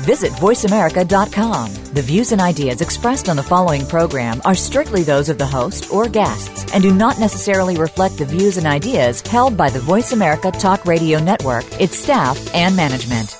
[0.00, 1.74] Visit VoiceAmerica.com.
[1.94, 5.90] The views and ideas expressed on the following program are strictly those of the host
[5.92, 10.12] or guests and do not necessarily reflect the views and ideas held by the Voice
[10.12, 13.36] America Talk Radio Network, its staff, and management.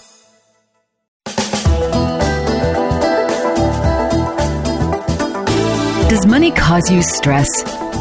[6.08, 7.50] Does money cause you stress?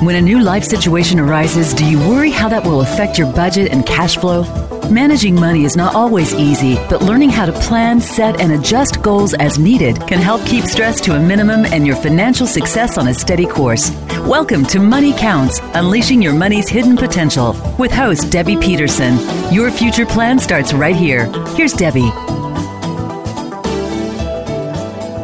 [0.01, 3.71] When a new life situation arises, do you worry how that will affect your budget
[3.71, 4.43] and cash flow?
[4.91, 9.34] Managing money is not always easy, but learning how to plan, set, and adjust goals
[9.34, 13.13] as needed can help keep stress to a minimum and your financial success on a
[13.13, 13.90] steady course.
[14.27, 19.17] Welcome to Money Counts Unleashing Your Money's Hidden Potential with host Debbie Peterson.
[19.52, 21.31] Your future plan starts right here.
[21.55, 22.12] Here's Debbie.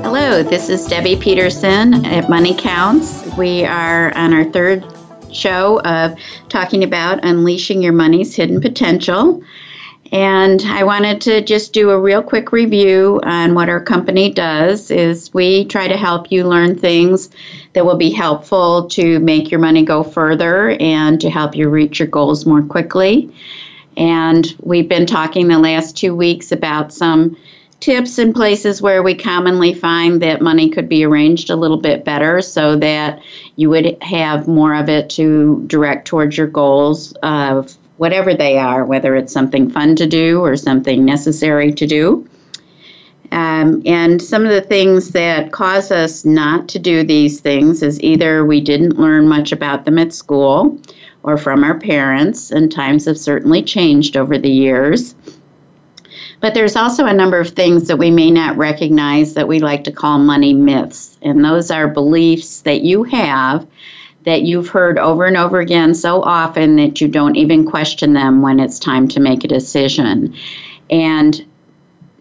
[0.01, 3.23] Hello, this is Debbie Peterson at Money Counts.
[3.37, 4.83] We are on our third
[5.33, 6.17] show of
[6.49, 9.41] talking about unleashing your money's hidden potential.
[10.11, 14.91] And I wanted to just do a real quick review on what our company does
[14.91, 17.29] is we try to help you learn things
[17.73, 21.99] that will be helpful to make your money go further and to help you reach
[21.99, 23.33] your goals more quickly.
[23.95, 27.37] And we've been talking the last two weeks about some
[27.79, 32.03] tips and places where we commonly find that money could be arranged a little bit
[32.03, 33.21] better so that
[33.55, 38.83] you would have more of it to direct towards your goals of whatever they are,
[38.83, 42.27] whether it's something fun to do or something necessary to do.
[43.31, 48.01] Um, and some of the things that cause us not to do these things is
[48.01, 50.79] either we didn't learn much about them at school
[51.21, 55.13] or from our parents, and times have certainly changed over the years.
[56.39, 59.83] But there's also a number of things that we may not recognize that we like
[59.83, 61.19] to call money myths.
[61.21, 63.67] And those are beliefs that you have
[64.25, 68.41] that you've heard over and over again so often that you don't even question them
[68.41, 70.35] when it's time to make a decision.
[70.89, 71.45] And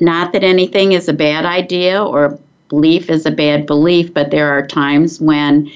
[0.00, 2.38] not that anything is a bad idea or
[2.68, 5.70] belief is a bad belief, but there are times when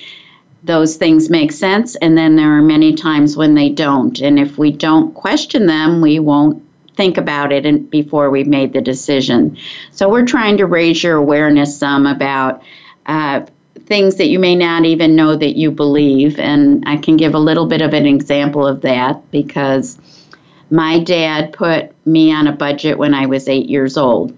[0.63, 4.19] those things make sense, and then there are many times when they don't.
[4.21, 6.63] And if we don't question them, we won't
[6.97, 9.59] think about it and before we made the decision.
[9.91, 12.63] So we're trying to raise your awareness some about
[13.07, 13.45] uh,
[13.87, 16.39] things that you may not even know that you believe.
[16.39, 19.99] And I can give a little bit of an example of that because
[20.71, 24.37] my dad put me on a budget when I was eight years old.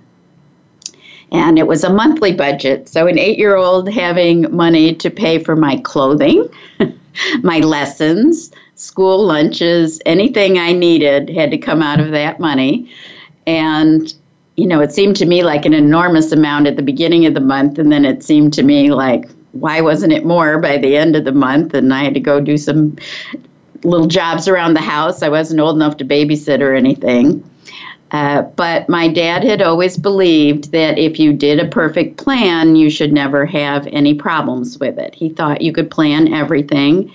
[1.32, 2.88] And it was a monthly budget.
[2.88, 6.48] So, an eight year old having money to pay for my clothing,
[7.42, 12.90] my lessons, school lunches, anything I needed had to come out of that money.
[13.46, 14.12] And,
[14.56, 17.40] you know, it seemed to me like an enormous amount at the beginning of the
[17.40, 17.78] month.
[17.78, 19.28] And then it seemed to me like,
[19.60, 21.74] why wasn't it more by the end of the month?
[21.74, 22.96] And I had to go do some
[23.82, 25.22] little jobs around the house.
[25.22, 27.48] I wasn't old enough to babysit or anything.
[28.12, 32.88] Uh, but my dad had always believed that if you did a perfect plan, you
[32.88, 35.14] should never have any problems with it.
[35.14, 37.12] He thought you could plan everything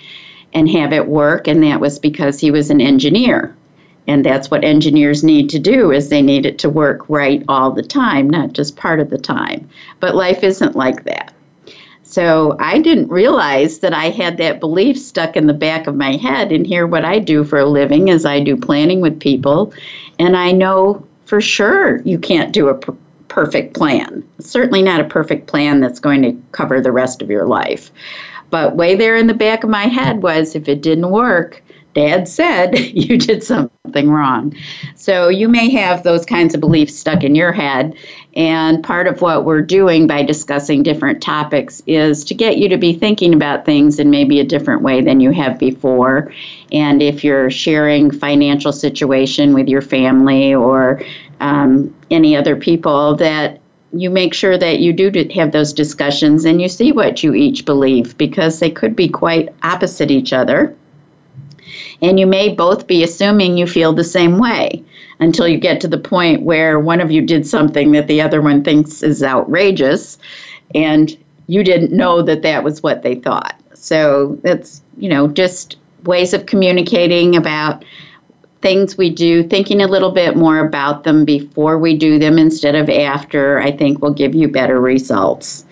[0.54, 3.56] and have it work and that was because he was an engineer
[4.08, 7.72] and that's what engineers need to do is they need it to work right all
[7.72, 9.70] the time not just part of the time
[10.00, 11.34] but life isn't like that
[12.12, 16.18] so i didn't realize that i had that belief stuck in the back of my
[16.18, 16.52] head.
[16.52, 19.74] And here what i do for a living is i do planning with people.
[20.20, 22.96] And i know for sure you can't do a per-
[23.30, 24.28] perfect plan.
[24.40, 27.90] Certainly not a perfect plan that's going to cover the rest of your life.
[28.50, 31.64] But way there in the back of my head was if it didn't work,
[31.94, 34.56] dad said you did something wrong.
[34.96, 37.96] So you may have those kinds of beliefs stuck in your head.
[38.36, 42.78] And part of what we're doing by discussing different topics is to get you to
[42.78, 46.32] be thinking about things in maybe a different way than you have before.
[46.72, 51.04] And if you're sharing financial situation with your family or
[51.42, 53.60] um, any other people, that
[53.94, 57.66] you make sure that you do have those discussions and you see what you each
[57.66, 60.74] believe because they could be quite opposite each other.
[62.02, 64.84] And you may both be assuming you feel the same way
[65.20, 68.42] until you get to the point where one of you did something that the other
[68.42, 70.18] one thinks is outrageous
[70.74, 71.16] and
[71.48, 73.56] you didn't know that that was what they thought.
[73.74, 77.86] So that's, you know, just ways of communicating about
[78.62, 82.76] things we do, thinking a little bit more about them before we do them instead
[82.76, 85.66] of after, I think will give you better results.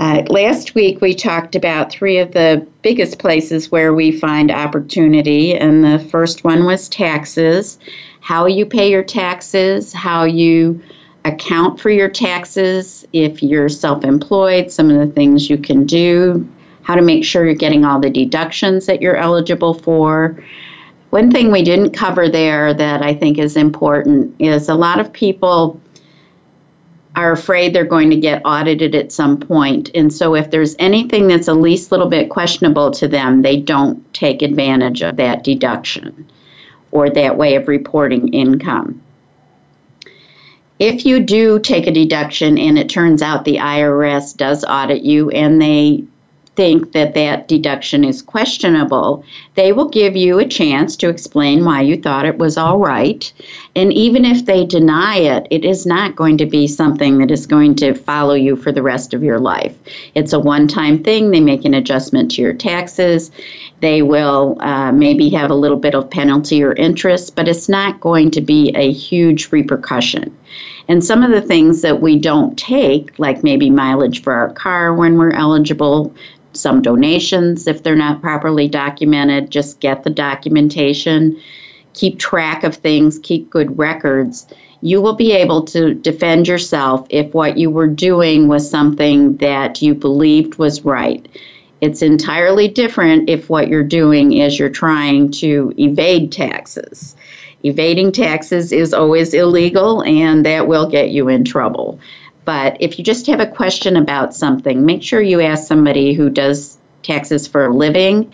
[0.00, 5.54] Uh, last week, we talked about three of the biggest places where we find opportunity,
[5.54, 7.78] and the first one was taxes.
[8.22, 10.80] how you pay your taxes, how you
[11.26, 16.48] account for your taxes if you're self employed, some of the things you can do,
[16.80, 20.42] how to make sure you're getting all the deductions that you're eligible for.
[21.10, 25.12] One thing we didn't cover there that I think is important is a lot of
[25.12, 25.78] people
[27.16, 29.90] are afraid they're going to get audited at some point.
[29.94, 34.12] And so if there's anything that's the least little bit questionable to them, they don't
[34.14, 36.30] take advantage of that deduction
[36.92, 39.02] or that way of reporting income.
[40.78, 45.30] If you do take a deduction and it turns out the IRS does audit you
[45.30, 46.04] and they
[46.60, 49.24] think that that deduction is questionable,
[49.54, 53.32] they will give you a chance to explain why you thought it was all right.
[53.74, 57.46] And even if they deny it, it is not going to be something that is
[57.46, 59.74] going to follow you for the rest of your life.
[60.14, 61.30] It's a one time thing.
[61.30, 63.30] They make an adjustment to your taxes.
[63.80, 68.00] They will uh, maybe have a little bit of penalty or interest, but it's not
[68.00, 70.36] going to be a huge repercussion.
[70.88, 74.94] And some of the things that we don't take, like maybe mileage for our car
[74.94, 76.14] when we're eligible,
[76.52, 79.50] some donations if they're not properly documented.
[79.50, 81.40] Just get the documentation,
[81.94, 84.46] keep track of things, keep good records.
[84.82, 89.82] You will be able to defend yourself if what you were doing was something that
[89.82, 91.28] you believed was right.
[91.80, 97.16] It's entirely different if what you're doing is you're trying to evade taxes.
[97.64, 102.00] Evading taxes is always illegal and that will get you in trouble.
[102.44, 106.30] But if you just have a question about something, make sure you ask somebody who
[106.30, 108.32] does taxes for a living.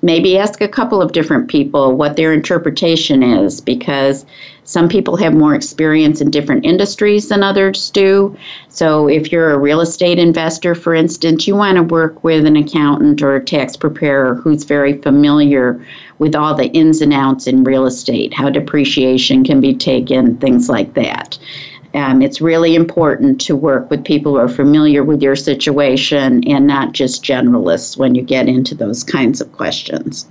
[0.00, 4.24] Maybe ask a couple of different people what their interpretation is because
[4.62, 8.36] some people have more experience in different industries than others do.
[8.68, 12.56] So, if you're a real estate investor, for instance, you want to work with an
[12.56, 15.84] accountant or a tax preparer who's very familiar
[16.18, 20.68] with all the ins and outs in real estate, how depreciation can be taken, things
[20.68, 21.38] like that.
[21.94, 26.66] Um, it's really important to work with people who are familiar with your situation and
[26.66, 30.28] not just generalists when you get into those kinds of questions.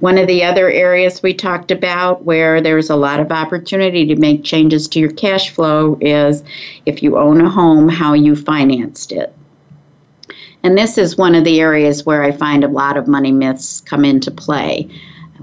[0.00, 4.16] One of the other areas we talked about where there's a lot of opportunity to
[4.16, 6.44] make changes to your cash flow is
[6.86, 9.34] if you own a home, how you financed it.
[10.62, 13.80] And this is one of the areas where I find a lot of money myths
[13.80, 14.88] come into play.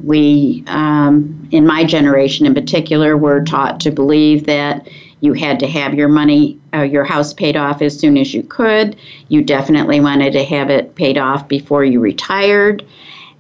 [0.02, 4.88] We, um, in my generation in particular, were taught to believe that
[5.26, 8.44] you had to have your money, uh, your house paid off as soon as you
[8.44, 8.96] could.
[9.30, 12.86] You definitely wanted to have it paid off before you retired.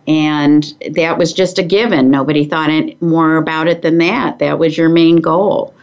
[0.07, 2.11] And that was just a given.
[2.11, 2.69] Nobody thought
[3.01, 4.39] more about it than that.
[4.39, 5.74] That was your main goal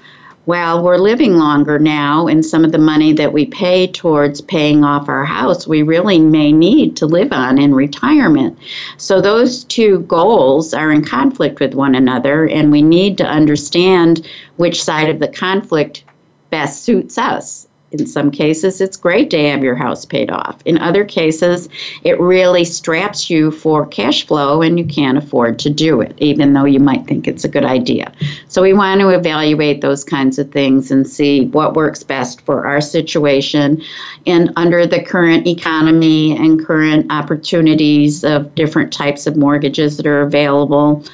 [0.47, 4.83] well, we're living longer now, and some of the money that we pay towards paying
[4.83, 8.59] off our house, we really may need to live on in retirement.
[8.97, 14.27] So, those two goals are in conflict with one another, and we need to understand
[14.57, 16.03] which side of the conflict
[16.51, 17.69] best suits us.
[17.93, 20.59] In some cases, it's great to have your house paid off.
[20.65, 21.69] In other cases,
[22.05, 26.55] it really straps you for cash flow and you can't afford to do it, even
[26.55, 28.11] though you might think it's a good idea.
[28.49, 32.67] So, we want to evaluate those kinds of things and see what works best for
[32.67, 33.83] our situation.
[34.27, 40.23] And under the current economy and current opportunities of different types of mortgages that are
[40.23, 41.05] available,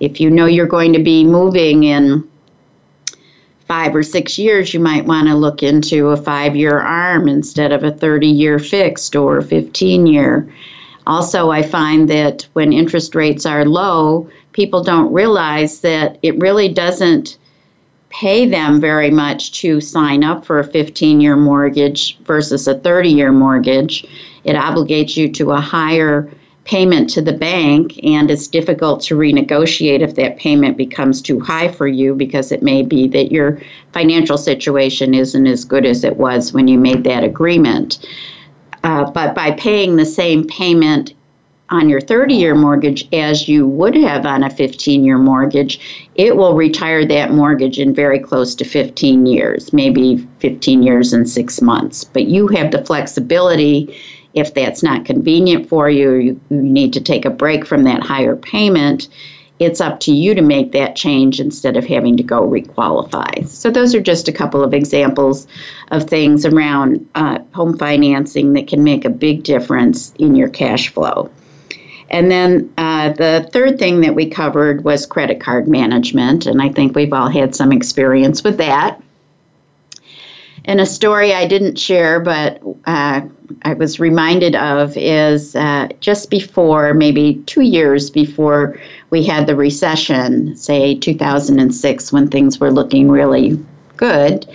[0.00, 2.28] if you know you're going to be moving in
[3.72, 7.72] five or six years, you might want to look into a five year ARM instead
[7.72, 10.46] of a 30 year fixed or 15 year.
[11.06, 16.68] Also, I find that when interest rates are low, people don't realize that it really
[16.68, 17.38] doesn't
[18.10, 23.08] pay them very much to sign up for a 15 year mortgage versus a 30
[23.08, 24.04] year mortgage.
[24.44, 26.30] It obligates you to a higher
[26.64, 31.68] payment to the bank, and it's difficult to renegotiate if that payment becomes too high
[31.68, 33.60] for you because it may be that your
[33.92, 38.06] financial situation isn't as good as it was when you made that agreement.
[38.84, 41.14] Uh, but by paying the same payment
[41.70, 46.36] on your 30 year mortgage as you would have on a 15 year mortgage, it
[46.36, 51.62] will retire that mortgage in very close to 15 years, maybe 15 years and six
[51.62, 52.04] months.
[52.04, 53.96] But you have the flexibility
[54.34, 58.02] if that's not convenient for you, you, you need to take a break from that
[58.02, 59.08] higher payment,
[59.58, 63.46] it's up to you to make that change instead of having to go requalify.
[63.46, 65.46] So, those are just a couple of examples
[65.90, 70.88] of things around uh, home financing that can make a big difference in your cash
[70.88, 71.30] flow.
[72.10, 76.68] And then uh, the third thing that we covered was credit card management, and I
[76.68, 79.00] think we've all had some experience with that.
[80.64, 83.22] And a story I didn't share, but uh,
[83.62, 88.78] I was reminded of is uh, just before, maybe two years before
[89.10, 93.58] we had the recession, say 2006, when things were looking really
[93.96, 94.46] good.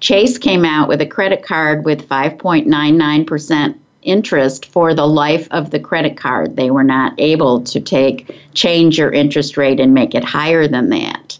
[0.00, 5.80] Chase came out with a credit card with 5.99% interest for the life of the
[5.80, 6.56] credit card.
[6.56, 10.88] They were not able to take change your interest rate and make it higher than
[10.90, 11.38] that.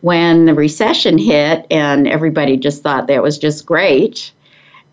[0.00, 4.32] When the recession hit and everybody just thought that was just great,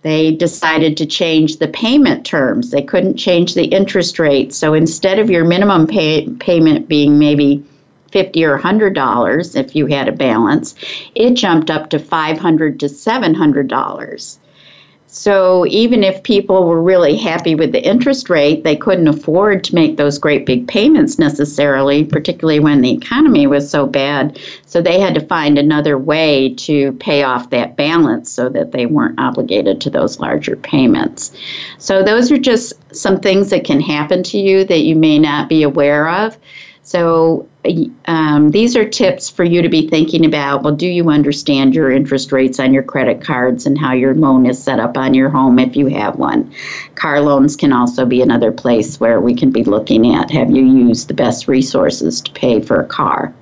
[0.05, 2.69] they decided to change the payment terms.
[2.69, 4.53] They couldn't change the interest rate.
[4.53, 7.63] So instead of your minimum pay, payment being maybe
[8.11, 10.75] 50 or 100 dollars if you had a balance,
[11.15, 14.37] it jumped up to 500 to 700 dollars.
[15.17, 19.73] So even if people were really happy with the interest rate, they couldn't afford to
[19.73, 24.37] make those great big payments necessarily, particularly when the economy was so bad.
[24.65, 28.87] So they had to find another way to pay off that balance so that they
[28.87, 31.31] weren't obligated to those larger payments.
[31.77, 35.47] So those are just some things that can happen to you that you may not
[35.47, 36.37] be aware of.
[36.83, 37.47] So
[38.05, 40.63] um, these are tips for you to be thinking about.
[40.63, 44.45] Well, do you understand your interest rates on your credit cards and how your loan
[44.45, 46.53] is set up on your home if you have one?
[46.95, 50.63] Car loans can also be another place where we can be looking at have you
[50.63, 53.33] used the best resources to pay for a car?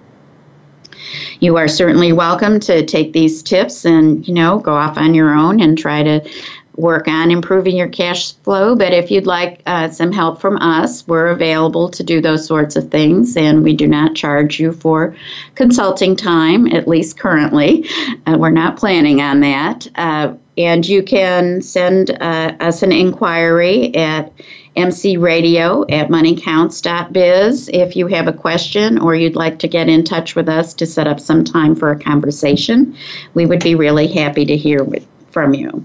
[1.39, 5.33] You are certainly welcome to take these tips and, you know, go off on your
[5.33, 6.27] own and try to
[6.75, 8.75] work on improving your cash flow.
[8.75, 12.75] But if you'd like uh, some help from us, we're available to do those sorts
[12.75, 15.15] of things, and we do not charge you for
[15.55, 17.87] consulting time, at least currently.
[18.25, 19.87] Uh, we're not planning on that.
[19.95, 24.31] Uh, and you can send uh, us an inquiry at
[24.75, 30.35] mcradio at moneycounts.biz if you have a question or you'd like to get in touch
[30.35, 32.95] with us to set up some time for a conversation.
[33.33, 34.87] We would be really happy to hear
[35.31, 35.83] from you.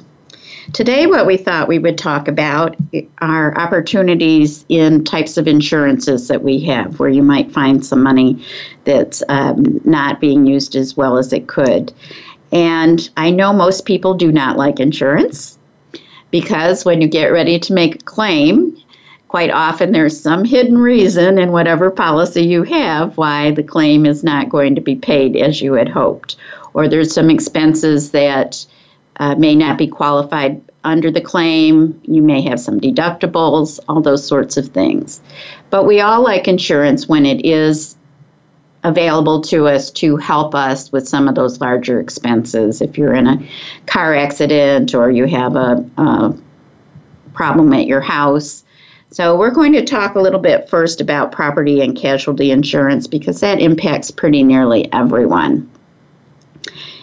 [0.75, 2.77] Today, what we thought we would talk about
[3.19, 8.45] are opportunities in types of insurances that we have, where you might find some money
[8.85, 11.93] that's um, not being used as well as it could.
[12.53, 15.59] And I know most people do not like insurance
[16.31, 18.77] because when you get ready to make a claim,
[19.29, 24.23] quite often there's some hidden reason in whatever policy you have why the claim is
[24.23, 26.37] not going to be paid as you had hoped.
[26.75, 28.67] Or there's some expenses that
[29.19, 32.01] uh, may not be qualified under the claim.
[32.05, 35.21] You may have some deductibles, all those sorts of things.
[35.71, 37.97] But we all like insurance when it is
[38.85, 42.81] available to us to help us with some of those larger expenses.
[42.81, 43.49] If you're in a
[43.87, 46.35] car accident or you have a, a
[47.35, 48.65] problem at your house.
[49.11, 53.41] So, we're going to talk a little bit first about property and casualty insurance because
[53.41, 55.71] that impacts pretty nearly everyone.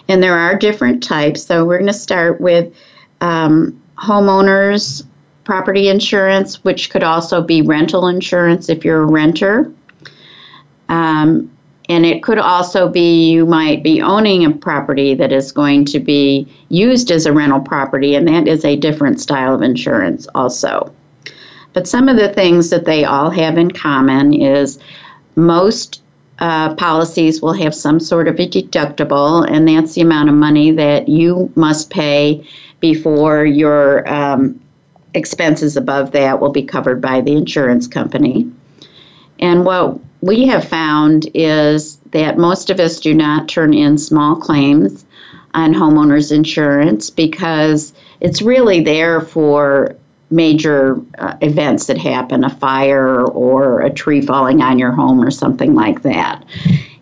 [0.07, 1.43] And there are different types.
[1.43, 2.73] So we're going to start with
[3.21, 5.05] um, homeowners
[5.45, 9.71] property insurance, which could also be rental insurance if you're a renter.
[10.89, 11.51] Um,
[11.87, 15.99] and it could also be you might be owning a property that is going to
[15.99, 20.93] be used as a rental property, and that is a different style of insurance also.
[21.73, 24.79] But some of the things that they all have in common is
[25.35, 26.01] most
[26.39, 30.71] uh, policies will have some sort of a deductible, and that's the amount of money
[30.71, 32.45] that you must pay
[32.79, 34.59] before your um,
[35.13, 38.51] expenses above that will be covered by the insurance company.
[39.39, 44.35] And what we have found is that most of us do not turn in small
[44.35, 45.05] claims
[45.53, 49.95] on homeowners insurance because it's really there for
[50.31, 55.31] major uh, events that happen a fire or a tree falling on your home or
[55.31, 56.43] something like that.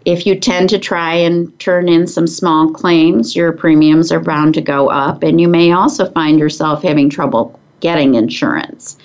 [0.05, 4.53] If you tend to try and turn in some small claims, your premiums are bound
[4.55, 8.97] to go up, and you may also find yourself having trouble getting insurance.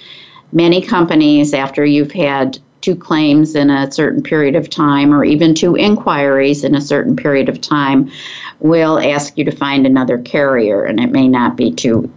[0.53, 5.55] Many companies, after you've had two claims in a certain period of time, or even
[5.55, 8.11] two inquiries in a certain period of time,
[8.59, 12.11] will ask you to find another carrier, and it may not be too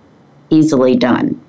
[0.49, 1.39] easily done.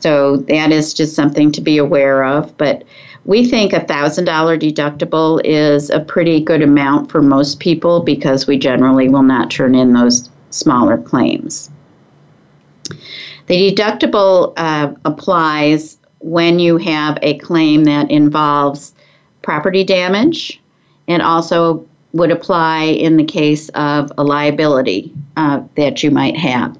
[0.00, 2.56] So that is just something to be aware of.
[2.56, 2.84] But
[3.24, 8.58] we think a $1,000 deductible is a pretty good amount for most people because we
[8.58, 11.70] generally will not turn in those smaller claims.
[13.46, 18.94] The deductible uh, applies when you have a claim that involves
[19.42, 20.60] property damage
[21.06, 26.76] and also would apply in the case of a liability uh, that you might have.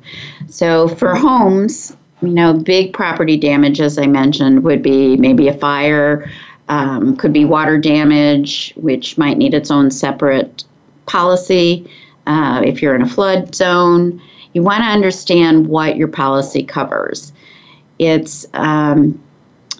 [0.48, 5.56] So for homes, you know, big property damage, as I mentioned, would be maybe a
[5.56, 6.30] fire,
[6.68, 10.64] um, could be water damage, which might need its own separate
[11.06, 11.90] policy.
[12.26, 14.20] Uh, if you're in a flood zone,
[14.52, 17.32] you want to understand what your policy covers.
[17.98, 19.20] it's um,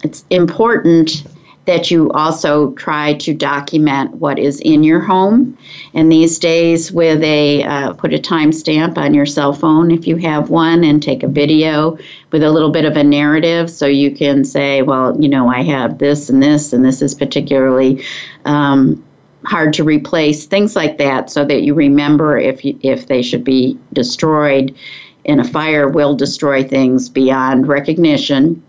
[0.04, 1.24] it's important
[1.68, 5.56] that you also try to document what is in your home.
[5.92, 10.16] And these days, with a uh, put a timestamp on your cell phone if you
[10.16, 11.98] have one, and take a video
[12.32, 15.62] with a little bit of a narrative, so you can say, well, you know, I
[15.62, 18.02] have this and this, and this is particularly.
[18.46, 19.04] Um,
[19.44, 23.44] hard to replace things like that so that you remember if you, if they should
[23.44, 24.76] be destroyed
[25.24, 28.60] and a fire will destroy things beyond recognition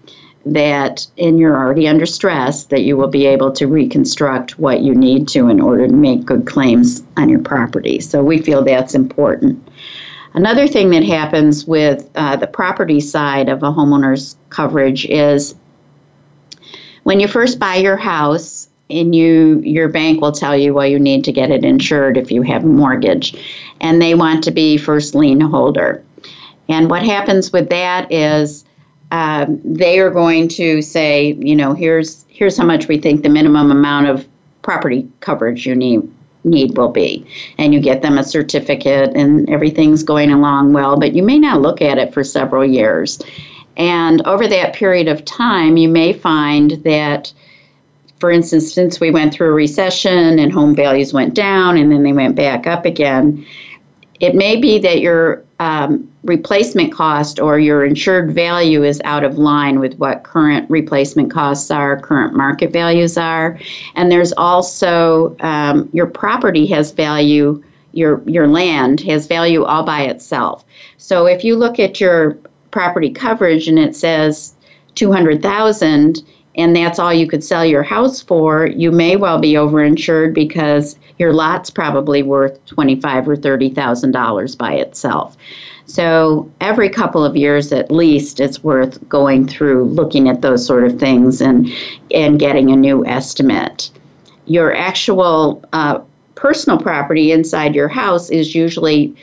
[0.45, 4.95] that and you're already under stress that you will be able to reconstruct what you
[4.95, 7.99] need to in order to make good claims on your property.
[7.99, 9.67] So we feel that's important.
[10.33, 15.55] Another thing that happens with uh, the property side of a homeowner's coverage is
[17.03, 20.99] when you first buy your house and you your bank will tell you well you
[20.99, 23.35] need to get it insured if you have a mortgage
[23.81, 26.03] and they want to be first lien holder.
[26.67, 28.63] And what happens with that is
[29.11, 33.29] um, they are going to say, you know, here's here's how much we think the
[33.29, 34.27] minimum amount of
[34.61, 36.01] property coverage you need
[36.43, 37.25] need will be.
[37.57, 41.61] And you get them a certificate and everything's going along well but you may not
[41.61, 43.21] look at it for several years.
[43.77, 47.33] And over that period of time you may find that
[48.19, 52.03] for instance since we went through a recession and home values went down and then
[52.03, 53.45] they went back up again
[54.19, 59.37] it may be that your um, replacement cost or your insured value is out of
[59.37, 63.59] line with what current replacement costs are, current market values are.
[63.95, 70.03] And there's also um, your property has value, your, your land has value all by
[70.03, 70.65] itself.
[70.97, 72.37] So if you look at your
[72.71, 74.55] property coverage and it says
[74.95, 76.23] 200,000
[76.55, 80.97] and that's all you could sell your house for, you may well be overinsured because
[81.17, 85.37] your lot's probably worth twenty-five or thirty thousand dollars by itself.
[85.85, 90.83] So every couple of years at least, it's worth going through looking at those sort
[90.83, 91.67] of things and
[92.13, 93.89] and getting a new estimate.
[94.45, 95.99] Your actual uh,
[96.35, 99.15] personal property inside your house is usually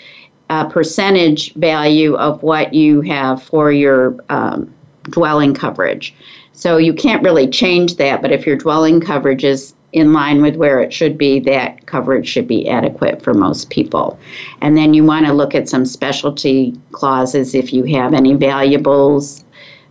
[0.50, 4.72] a percentage value of what you have for your um,
[5.05, 6.14] dwelling coverage.
[6.57, 10.57] So you can't really change that, but if your dwelling coverage is in line with
[10.57, 14.19] where it should be, that coverage should be adequate for most people.
[14.62, 19.45] And then you want to look at some specialty clauses if you have any valuables,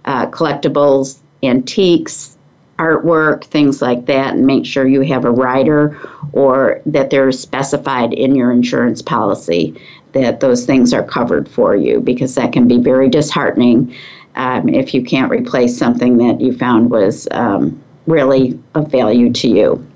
[0.06, 2.36] uh, collectibles, antiques,
[2.80, 5.98] artwork, things like that, and make sure you have a rider
[6.34, 9.80] or that they're specified in your insurance policy
[10.14, 13.94] that those things are covered for you because that can be very disheartening
[14.36, 19.48] um, if you can't replace something that you found was um, really of value to
[19.48, 19.88] you.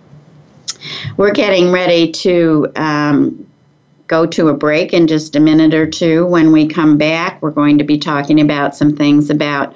[1.17, 3.47] We're getting ready to um,
[4.07, 6.25] go to a break in just a minute or two.
[6.25, 9.75] When we come back, we're going to be talking about some things about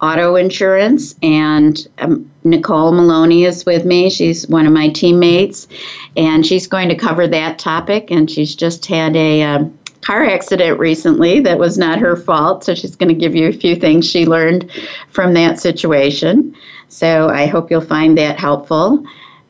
[0.00, 1.14] auto insurance.
[1.22, 4.10] And um, Nicole Maloney is with me.
[4.10, 5.68] She's one of my teammates,
[6.16, 8.10] and she's going to cover that topic.
[8.10, 9.64] And she's just had a uh,
[10.06, 12.62] car accident recently that was not her fault.
[12.62, 14.70] So she's going to give you a few things she learned
[15.08, 16.56] from that situation.
[16.88, 19.04] So I hope you'll find that helpful.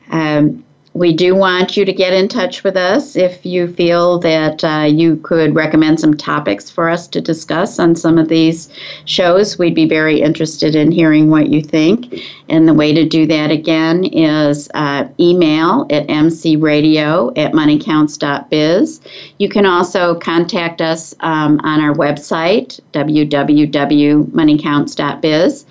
[0.09, 0.63] Um,
[0.97, 4.87] we do want you to get in touch with us if you feel that uh,
[4.89, 8.67] you could recommend some topics for us to discuss on some of these
[9.05, 9.59] shows.
[9.59, 12.15] We'd be very interested in hearing what you think.
[12.49, 19.01] And the way to do that again is uh, email at mcradio at moneycounts.biz.
[19.37, 25.65] You can also contact us um, on our website, www.moneycounts.biz.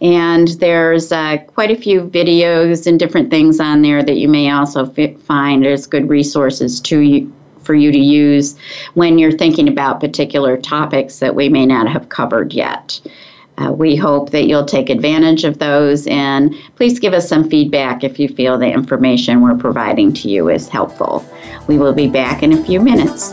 [0.00, 4.50] And there's uh, quite a few videos and different things on there that you may
[4.50, 5.66] also find.
[5.66, 7.32] as good resources to you,
[7.62, 8.56] for you to use
[8.94, 13.00] when you're thinking about particular topics that we may not have covered yet.
[13.58, 18.02] Uh, we hope that you'll take advantage of those and please give us some feedback
[18.02, 21.24] if you feel the information we're providing to you is helpful.
[21.66, 23.32] We will be back in a few minutes.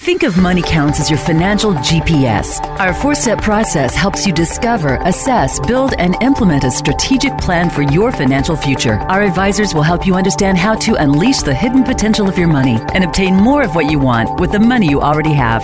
[0.00, 2.58] Think of Money Counts as your financial GPS.
[2.80, 7.82] Our four step process helps you discover, assess, build, and implement a strategic plan for
[7.82, 8.94] your financial future.
[8.94, 12.78] Our advisors will help you understand how to unleash the hidden potential of your money
[12.94, 15.62] and obtain more of what you want with the money you already have.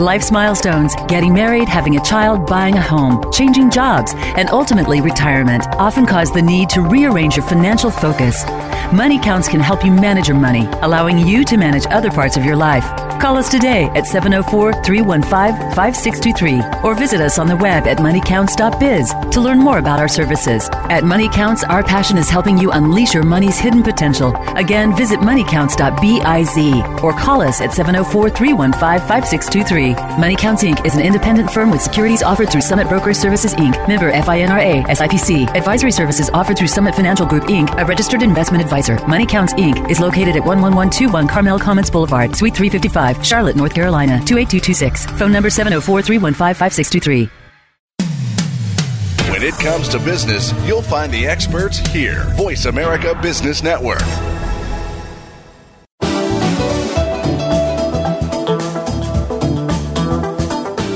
[0.00, 5.66] Life's milestones, getting married, having a child, buying a home, changing jobs, and ultimately retirement
[5.74, 8.46] often cause the need to rearrange your financial focus.
[8.94, 12.46] Money Counts can help you manage your money, allowing you to manage other parts of
[12.46, 12.84] your life.
[13.20, 19.14] Call us today at 704 315 5623 or visit us on the web at moneycounts.biz
[19.30, 20.68] to learn more about our services.
[20.72, 24.34] At Money Counts, our passion is helping you unleash your money's hidden potential.
[24.56, 26.44] Again, visit moneycounts.biz
[27.02, 29.94] or call us at 704 315 5623.
[30.18, 30.84] Money Counts Inc.
[30.84, 35.54] is an independent firm with securities offered through Summit Broker Services Inc., member FINRA, SIPC.
[35.56, 39.04] Advisory services offered through Summit Financial Group Inc., a registered investment advisor.
[39.06, 39.90] Money Counts Inc.
[39.90, 45.06] is located at 11121 Carmel Commons Boulevard, Suite 355, Charlotte, North Carolina, 28226.
[45.18, 47.44] Phone number 704 315 5623.
[49.30, 52.24] When it comes to business, you'll find the experts here.
[52.36, 54.02] Voice America Business Network.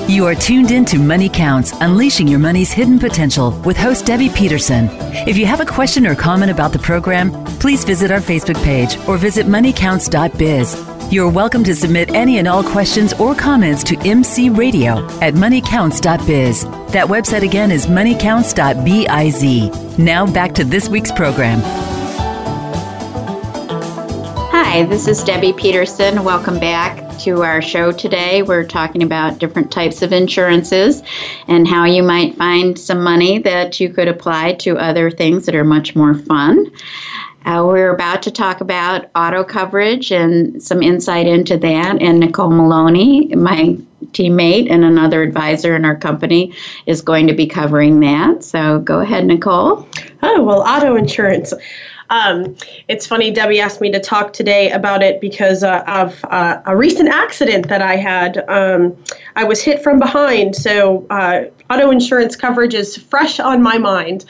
[0.09, 4.31] You are tuned in to Money Counts, unleashing your money's hidden potential with host Debbie
[4.31, 4.89] Peterson.
[5.29, 8.97] If you have a question or comment about the program, please visit our Facebook page
[9.07, 10.88] or visit moneycounts.biz.
[11.11, 16.65] You're welcome to submit any and all questions or comments to MC Radio at moneycounts.biz.
[16.93, 19.99] That website again is moneycounts.biz.
[19.99, 21.61] Now back to this week's program.
[24.51, 26.25] Hi, this is Debbie Peterson.
[26.25, 28.43] Welcome back to our show today.
[28.43, 31.03] We're talking about different types of insurances
[31.47, 35.55] and how you might find some money that you could apply to other things that
[35.55, 36.71] are much more fun.
[37.45, 42.03] Uh, we're about to talk about auto coverage and some insight into that.
[42.03, 43.79] And Nicole Maloney, my
[44.13, 46.53] teammate and another advisor in our company,
[46.87, 48.45] is going to be covering that.
[48.45, 49.89] So go ahead, Nicole.
[50.23, 51.55] Oh, well, auto insurance.
[52.11, 52.57] Um,
[52.89, 56.75] it's funny, Debbie asked me to talk today about it because uh, of uh, a
[56.77, 58.45] recent accident that I had.
[58.49, 58.97] Um,
[59.37, 64.25] I was hit from behind, so uh, auto insurance coverage is fresh on my mind.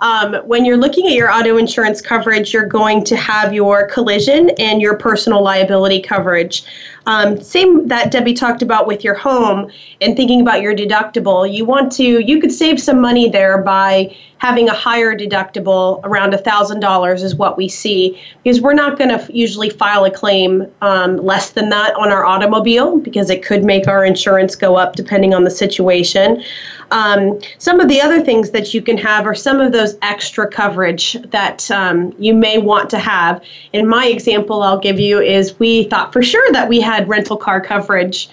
[0.00, 4.50] Um, when you're looking at your auto insurance coverage, you're going to have your collision
[4.58, 6.64] and your personal liability coverage.
[7.06, 11.50] Um, same that Debbie talked about with your home and thinking about your deductible.
[11.50, 16.32] You want to, you could save some money there by having a higher deductible around
[16.32, 21.16] $1,000 is what we see because we're not going to usually file a claim um,
[21.16, 25.32] less than that on our automobile because it could make our insurance go up depending
[25.32, 26.42] on the situation.
[26.90, 30.48] Um, some of the other things that you can have are some of those extra
[30.48, 33.42] coverage that um, you may want to have.
[33.72, 37.36] In my example, I'll give you is we thought for sure that we had rental
[37.36, 38.28] car coverage,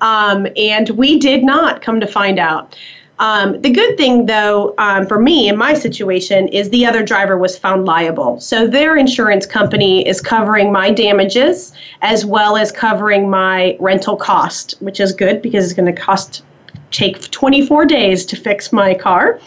[0.00, 2.76] um, and we did not come to find out.
[3.18, 7.38] Um, the good thing, though, um, for me in my situation, is the other driver
[7.38, 8.40] was found liable.
[8.40, 14.74] So their insurance company is covering my damages as well as covering my rental cost,
[14.80, 16.42] which is good because it's going to cost
[16.90, 19.40] take 24 days to fix my car.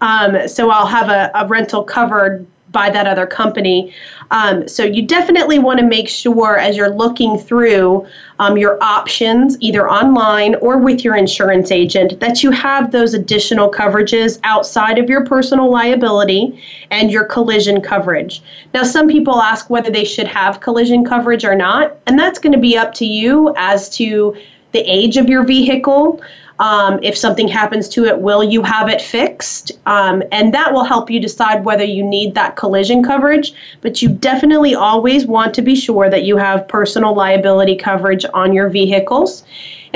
[0.00, 3.94] Um, so I'll have a, a, rental covered by that other company.
[4.30, 8.06] Um, so you definitely want to make sure as you're looking through
[8.38, 13.70] um, your options, either online or with your insurance agent, that you have those additional
[13.70, 18.42] coverages outside of your personal liability and your collision coverage.
[18.74, 22.52] Now, some people ask whether they should have collision coverage or not, and that's going
[22.52, 24.36] to be up to you as to
[24.72, 26.20] the age of your vehicle.
[26.58, 29.72] Um, if something happens to it, will you have it fixed?
[29.86, 33.52] Um, and that will help you decide whether you need that collision coverage.
[33.82, 38.52] But you definitely always want to be sure that you have personal liability coverage on
[38.52, 39.44] your vehicles.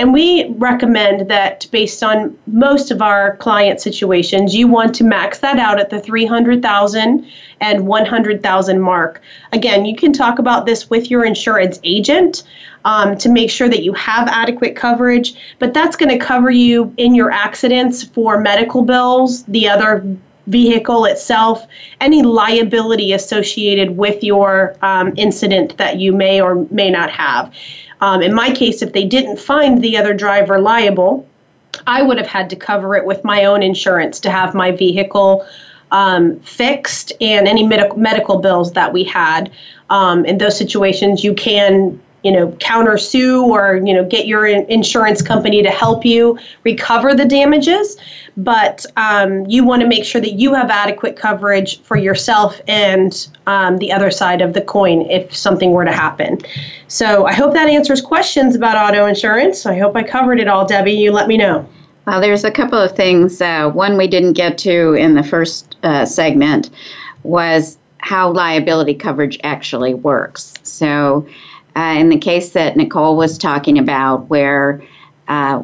[0.01, 5.41] And we recommend that based on most of our client situations, you want to max
[5.41, 7.27] that out at the 300,000
[7.61, 9.21] and 100,000 mark.
[9.53, 12.45] Again, you can talk about this with your insurance agent
[12.87, 16.95] um, to make sure that you have adequate coverage, but that's going to cover you
[16.97, 20.03] in your accidents for medical bills, the other
[20.47, 21.67] vehicle itself,
[22.01, 27.53] any liability associated with your um, incident that you may or may not have.
[28.01, 31.27] Um, in my case, if they didn't find the other driver liable,
[31.87, 35.47] I would have had to cover it with my own insurance to have my vehicle
[35.93, 39.51] um, fixed and any med- medical bills that we had.
[39.91, 44.47] Um, in those situations, you can you know counter sue or you know get your
[44.47, 47.97] insurance company to help you recover the damages.
[48.37, 53.29] But um, you want to make sure that you have adequate coverage for yourself and
[53.47, 56.39] um, the other side of the coin if something were to happen.
[56.89, 59.67] So i hope that answers questions about auto insurance.
[59.67, 60.93] I hope i covered it all debbie.
[60.93, 61.69] You let me know.
[62.07, 65.77] Well there's a couple of things uh, one we didn't get to in the first
[65.83, 66.71] uh, segment
[67.23, 70.55] was how liability coverage actually works.
[70.63, 71.27] So
[71.77, 74.83] uh, in the case that Nicole was talking about, where
[75.29, 75.63] uh,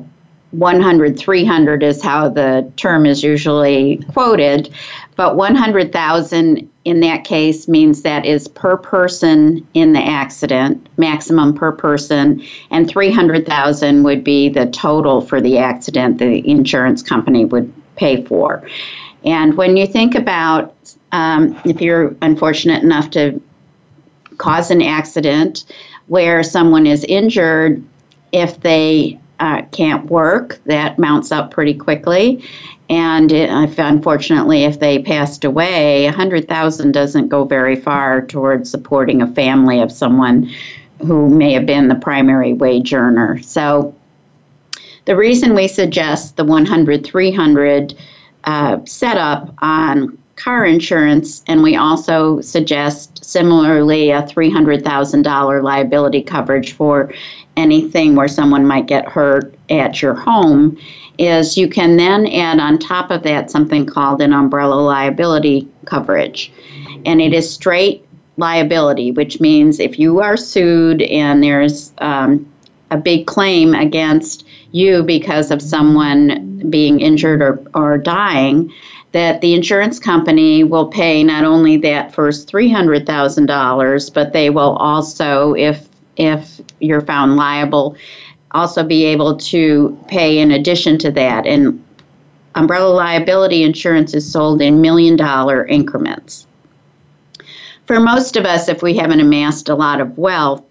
[0.53, 4.73] 100 300 is how the term is usually quoted
[5.16, 11.73] but 100,000 in that case means that is per person in the accident maximum per
[11.73, 18.23] person and 300,000 would be the total for the accident the insurance company would pay
[18.25, 18.62] for.
[19.25, 20.75] And when you think about
[21.12, 23.40] um, if you're unfortunate enough to
[24.38, 25.64] cause an accident
[26.09, 27.83] where someone is injured
[28.33, 32.42] if they uh, can't work, that mounts up pretty quickly.
[32.88, 39.27] And if, unfortunately, if they passed away, 100,000 doesn't go very far towards supporting a
[39.33, 40.51] family of someone
[41.05, 43.40] who may have been the primary wage earner.
[43.42, 43.95] So
[45.05, 47.95] the reason we suggest the 100 300
[48.45, 57.12] uh, setup on car insurance, and we also suggest similarly a $300,000 liability coverage for
[57.57, 60.79] anything where someone might get hurt at your home
[61.18, 66.53] is you can then add on top of that something called an umbrella liability coverage.
[67.07, 72.46] And it is straight liability, which means if you are sued and there's um,
[72.90, 78.72] a big claim against you because of someone being injured or, or dying,
[79.12, 85.55] that the insurance company will pay not only that first $300,000, but they will also,
[85.55, 87.97] if if you're found liable,
[88.53, 91.47] also be able to pay in addition to that.
[91.47, 91.85] And
[92.55, 96.47] umbrella liability insurance is sold in million dollar increments.
[97.87, 100.64] For most of us, if we haven't amassed a lot of wealth,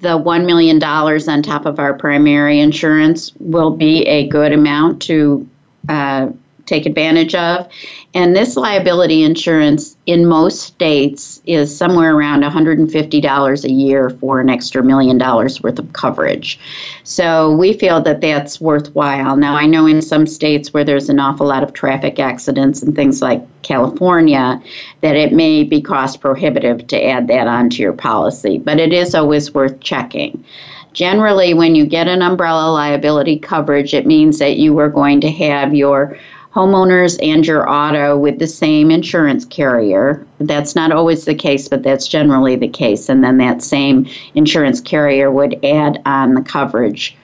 [0.00, 5.48] the $1 million on top of our primary insurance will be a good amount to
[5.88, 6.28] uh,
[6.68, 7.68] take advantage of.
[8.14, 14.48] And this liability insurance in most states is somewhere around $150 a year for an
[14.48, 16.58] extra million dollars worth of coverage.
[17.04, 19.36] So we feel that that's worthwhile.
[19.36, 22.94] Now, I know in some states where there's an awful lot of traffic accidents and
[22.94, 24.62] things like California,
[25.02, 29.14] that it may be cost prohibitive to add that onto your policy, but it is
[29.14, 30.42] always worth checking.
[30.94, 35.30] Generally, when you get an umbrella liability coverage, it means that you are going to
[35.30, 36.18] have your
[36.58, 40.26] homeowners and your auto with the same insurance carrier.
[40.40, 43.08] That's not always the case, but that's generally the case.
[43.08, 47.16] And then that same insurance carrier would add on the coverage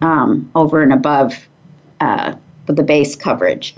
[0.00, 1.48] um, over and above
[2.00, 2.34] uh,
[2.66, 3.76] the base coverage.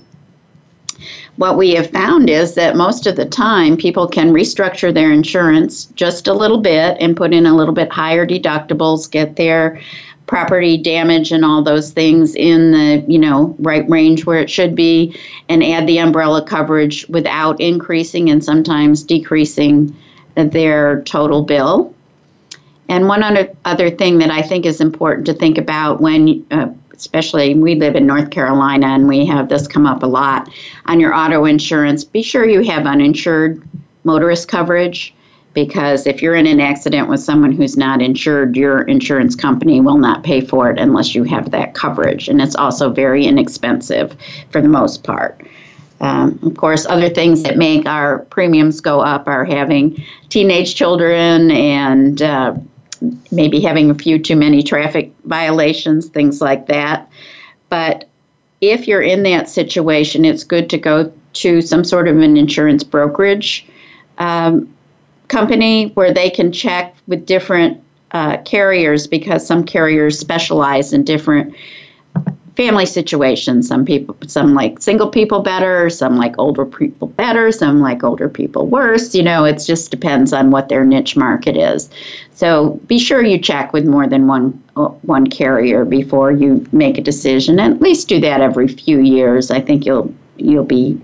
[1.37, 5.87] What we have found is that most of the time people can restructure their insurance
[5.95, 9.79] just a little bit and put in a little bit higher deductibles, get their
[10.27, 14.75] property damage and all those things in the you know right range where it should
[14.75, 19.95] be and add the umbrella coverage without increasing and sometimes decreasing
[20.35, 21.95] their total bill.
[22.89, 26.69] And one other, other thing that i think is important to think about when uh,
[26.93, 30.49] especially we live in north carolina and we have this come up a lot
[30.87, 33.63] on your auto insurance be sure you have uninsured
[34.05, 35.15] motorist coverage
[35.55, 39.99] because if you're in an accident with someone who's not insured, your insurance company will
[39.99, 42.29] not pay for it unless you have that coverage.
[42.29, 44.17] And it's also very inexpensive
[44.51, 45.41] for the most part.
[46.01, 51.51] Um, of course, other things that make our premiums go up are having teenage children
[51.53, 52.57] and uh,
[53.31, 57.09] maybe having a few too many traffic violations, things like that.
[57.69, 58.09] But
[58.61, 62.85] if you're in that situation, it's good to go to some sort of an insurance
[62.85, 63.67] brokerage.
[64.19, 64.72] Um,
[65.33, 71.55] company where they can check with different uh, carriers because some carriers specialize in different
[72.55, 73.67] family situations.
[73.67, 78.29] Some people, some like single people better, some like older people better, some like older
[78.29, 79.15] people worse.
[79.15, 81.89] You know, it just depends on what their niche market is.
[82.35, 86.99] So be sure you check with more than one uh, one carrier before you make
[86.99, 87.59] a decision.
[87.59, 89.51] at least do that every few years.
[89.51, 91.01] I think you'll you'll be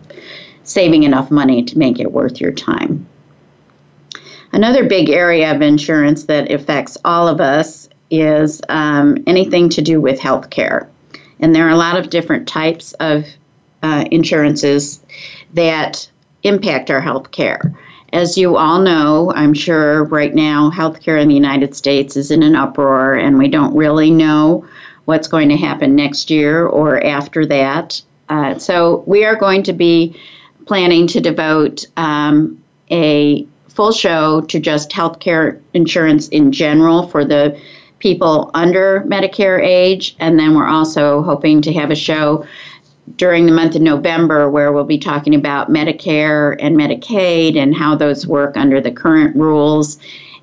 [0.64, 3.07] saving enough money to make it worth your time.
[4.52, 10.00] Another big area of insurance that affects all of us is um, anything to do
[10.00, 10.88] with health care.
[11.40, 13.24] And there are a lot of different types of
[13.82, 15.00] uh, insurances
[15.54, 16.10] that
[16.42, 17.74] impact our health care.
[18.12, 22.42] As you all know, I'm sure right now healthcare in the United States is in
[22.42, 24.66] an uproar, and we don't really know
[25.04, 28.00] what's going to happen next year or after that.
[28.30, 30.18] Uh, so, we are going to be
[30.66, 33.46] planning to devote um, a
[33.78, 37.56] full show to just healthcare insurance in general for the
[38.00, 40.16] people under Medicare age.
[40.18, 42.44] And then we're also hoping to have a show
[43.14, 47.94] during the month of November where we'll be talking about Medicare and Medicaid and how
[47.94, 49.96] those work under the current rules.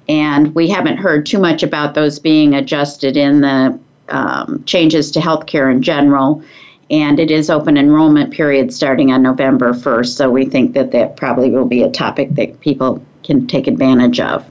[0.07, 5.19] And we haven't heard too much about those being adjusted in the um, changes to
[5.19, 6.41] healthcare in general.
[6.89, 11.17] And it is open enrollment period starting on November 1st, so we think that that
[11.17, 14.45] probably will be a topic that people can take advantage of.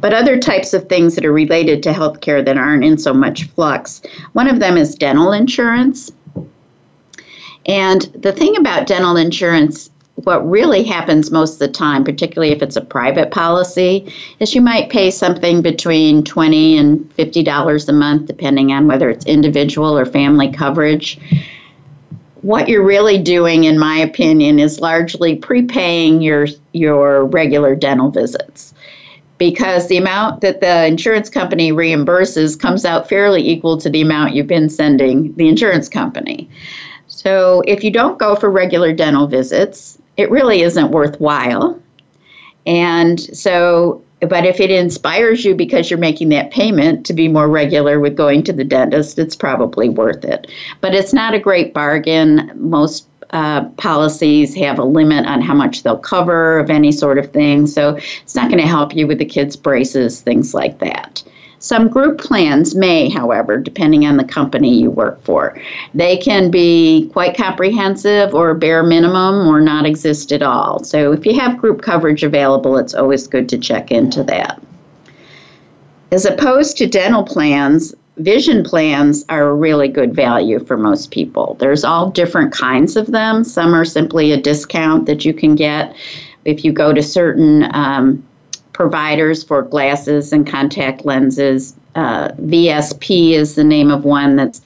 [0.00, 3.44] But other types of things that are related to healthcare that aren't in so much
[3.44, 4.02] flux,
[4.32, 6.10] one of them is dental insurance.
[7.66, 12.62] And the thing about dental insurance what really happens most of the time, particularly if
[12.62, 17.92] it's a private policy, is you might pay something between twenty and fifty dollars a
[17.92, 21.18] month, depending on whether it's individual or family coverage.
[22.44, 28.74] What you're really doing, in my opinion, is largely prepaying your your regular dental visits.
[29.38, 34.34] Because the amount that the insurance company reimburses comes out fairly equal to the amount
[34.34, 36.46] you've been sending the insurance company.
[37.06, 41.80] So, if you don't go for regular dental visits, it really isn't worthwhile.
[42.66, 47.48] And so, but if it inspires you because you're making that payment to be more
[47.48, 50.50] regular with going to the dentist, it's probably worth it.
[50.80, 52.50] But it's not a great bargain.
[52.54, 57.32] Most uh, policies have a limit on how much they'll cover of any sort of
[57.32, 57.66] thing.
[57.66, 61.22] So it's not going to help you with the kids' braces, things like that.
[61.64, 65.58] Some group plans may, however, depending on the company you work for.
[65.94, 70.84] They can be quite comprehensive or bare minimum or not exist at all.
[70.84, 74.60] So if you have group coverage available, it's always good to check into that.
[76.12, 81.56] As opposed to dental plans, vision plans are a really good value for most people.
[81.60, 83.42] There's all different kinds of them.
[83.42, 85.96] Some are simply a discount that you can get
[86.44, 88.22] if you go to certain um,
[88.74, 91.74] providers for glasses and contact lenses.
[91.94, 94.60] Uh, VSP is the name of one that's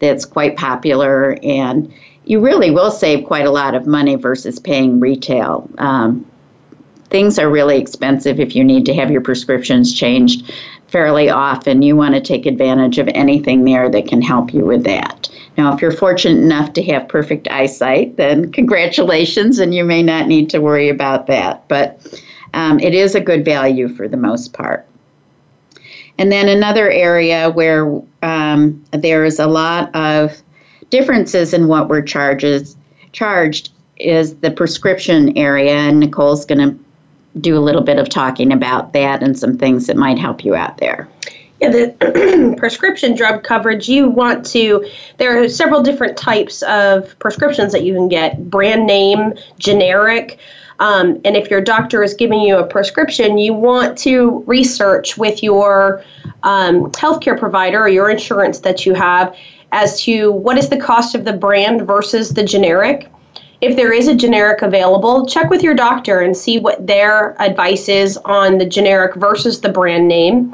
[0.00, 1.90] that's quite popular, and
[2.24, 5.70] you really will save quite a lot of money versus paying retail.
[5.78, 6.26] Um,
[7.08, 10.52] things are really expensive if you need to have your prescriptions changed
[10.88, 11.82] fairly often.
[11.82, 15.30] You want to take advantage of anything there that can help you with that.
[15.56, 20.26] Now, if you're fortunate enough to have perfect eyesight, then congratulations, and you may not
[20.26, 21.68] need to worry about that.
[21.68, 22.00] But
[22.54, 24.86] um, it is a good value for the most part.
[26.18, 30.42] And then another area where um, there is a lot of
[30.90, 32.76] differences in what we're charges
[33.12, 36.78] charged is the prescription area, and Nicole's going to
[37.40, 40.54] do a little bit of talking about that and some things that might help you
[40.54, 41.08] out there.
[41.60, 44.84] Yeah, the prescription drug coverage, you want to,
[45.18, 50.38] there are several different types of prescriptions that you can get brand name, generic.
[50.82, 55.40] Um, and if your doctor is giving you a prescription, you want to research with
[55.40, 56.02] your
[56.42, 59.32] um, healthcare provider or your insurance that you have
[59.70, 63.08] as to what is the cost of the brand versus the generic.
[63.60, 67.88] If there is a generic available, check with your doctor and see what their advice
[67.88, 70.52] is on the generic versus the brand name.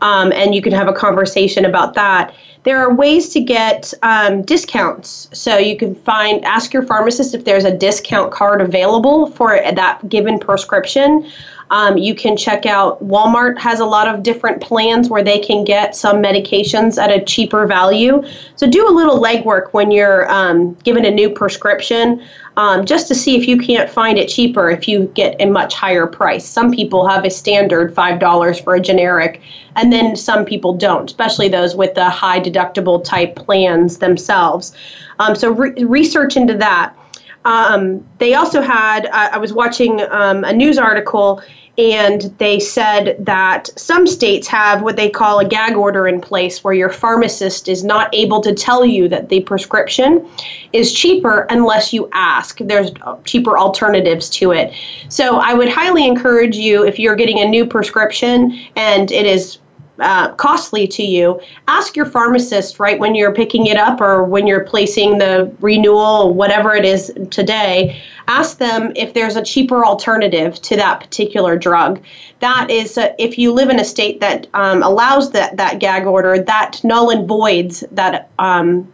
[0.00, 2.34] Um, and you can have a conversation about that
[2.68, 5.30] there are ways to get um, discounts.
[5.32, 10.06] So you can find, ask your pharmacist if there's a discount card available for that
[10.08, 11.30] given prescription.
[11.70, 15.64] Um, you can check out Walmart has a lot of different plans where they can
[15.64, 18.22] get some medications at a cheaper value.
[18.56, 22.22] So do a little legwork when you're um, given a new prescription
[22.58, 25.74] um, just to see if you can't find it cheaper if you get a much
[25.74, 26.44] higher price.
[26.44, 29.40] Some people have a standard $5 for a generic,
[29.76, 34.74] and then some people don't, especially those with the high deductible type plans themselves.
[35.20, 36.96] Um, so re- research into that.
[37.44, 41.40] Um, they also had, I, I was watching um, a news article
[41.78, 46.64] and they said that some states have what they call a gag order in place
[46.64, 50.28] where your pharmacist is not able to tell you that the prescription
[50.72, 52.58] is cheaper unless you ask.
[52.58, 52.90] There's
[53.24, 54.74] cheaper alternatives to it.
[55.08, 59.58] So I would highly encourage you if you're getting a new prescription and it is
[60.00, 64.46] uh, costly to you, ask your pharmacist right when you're picking it up or when
[64.46, 68.00] you're placing the renewal, whatever it is today.
[68.28, 72.02] Ask them if there's a cheaper alternative to that particular drug.
[72.40, 76.06] That is, uh, if you live in a state that um, allows that that gag
[76.06, 78.92] order, that null and voids that um,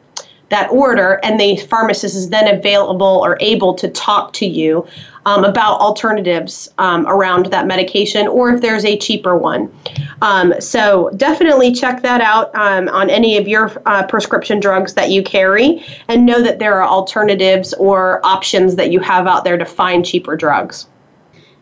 [0.51, 4.87] that order, and the pharmacist is then available or able to talk to you
[5.27, 9.75] um, about alternatives um, around that medication or if there's a cheaper one.
[10.23, 15.11] Um, so definitely check that out um, on any of your uh, prescription drugs that
[15.11, 19.57] you carry and know that there are alternatives or options that you have out there
[19.57, 20.87] to find cheaper drugs.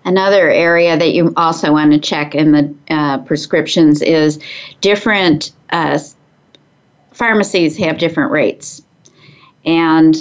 [0.05, 4.41] Another area that you also want to check in the uh, prescriptions is
[4.81, 5.99] different uh,
[7.13, 8.83] pharmacies have different rates.
[9.65, 10.17] And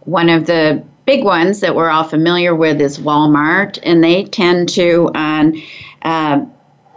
[0.00, 4.68] one of the big ones that we're all familiar with is Walmart, and they tend
[4.70, 5.62] to, on
[6.02, 6.44] uh,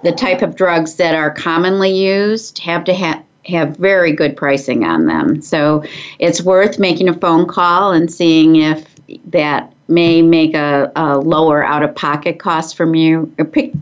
[0.04, 4.84] the type of drugs that are commonly used, have to have have very good pricing
[4.84, 5.42] on them.
[5.42, 5.84] So
[6.20, 8.86] it's worth making a phone call and seeing if
[9.28, 13.34] that may make a, a lower out of pocket cost from you,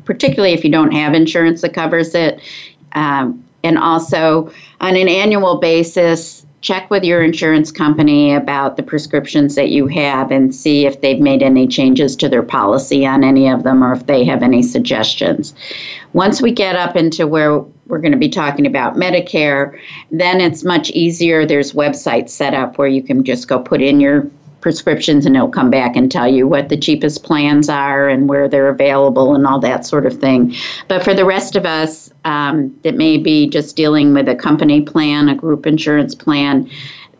[0.05, 2.39] particularly if you don't have insurance that covers it.
[2.93, 9.55] Um, and also, on an annual basis, check with your insurance company about the prescriptions
[9.55, 13.47] that you have and see if they've made any changes to their policy on any
[13.47, 15.53] of them or if they have any suggestions.
[16.13, 19.79] Once we get up into where we're going to be talking about Medicare,
[20.11, 21.45] then it's much easier.
[21.45, 24.29] There's websites set up where you can just go put in your
[24.67, 28.49] prescriptions and it'll come back and tell you what the cheapest plans are and where
[28.49, 30.53] they're available and all that sort of thing.
[30.89, 34.81] But for the rest of us um, that may be just dealing with a company
[34.81, 36.69] plan, a group insurance plan,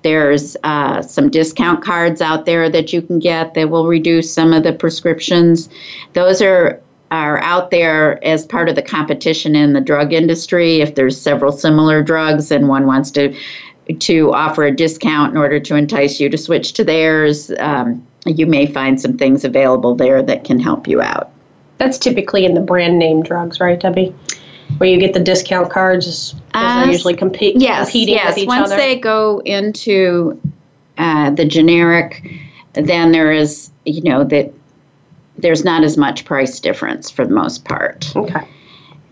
[0.02, 4.52] there's uh, some discount cards out there that you can get that will reduce some
[4.52, 5.70] of the prescriptions.
[6.12, 6.82] Those are
[7.12, 10.82] are out there as part of the competition in the drug industry.
[10.82, 13.34] If there's several similar drugs and one wants to
[14.00, 17.52] to offer a discount in order to entice you to switch to theirs.
[17.60, 21.32] Um, you may find some things available there that can help you out.
[21.78, 24.14] That's typically in the brand name drugs, right, Debbie?
[24.80, 28.30] Where you get the discount cards, uh, they're usually compete, yes, competing yes.
[28.30, 28.76] with each Once other.
[28.76, 30.42] Once they go into
[30.98, 32.30] uh, the generic,
[32.74, 34.52] then there is, you know, that
[35.38, 38.14] there's not as much price difference for the most part.
[38.16, 38.46] Okay.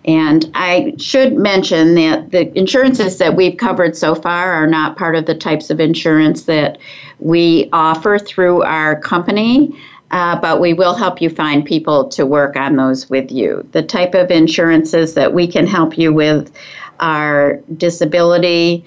[0.06, 5.16] And I should mention that the insurances that we've covered so far are not part
[5.16, 6.78] of the types of insurance that
[7.20, 9.76] we offer through our company.
[10.12, 13.68] Uh, but we will help you find people to work on those with you.
[13.72, 16.56] The type of insurances that we can help you with
[17.00, 18.86] are disability,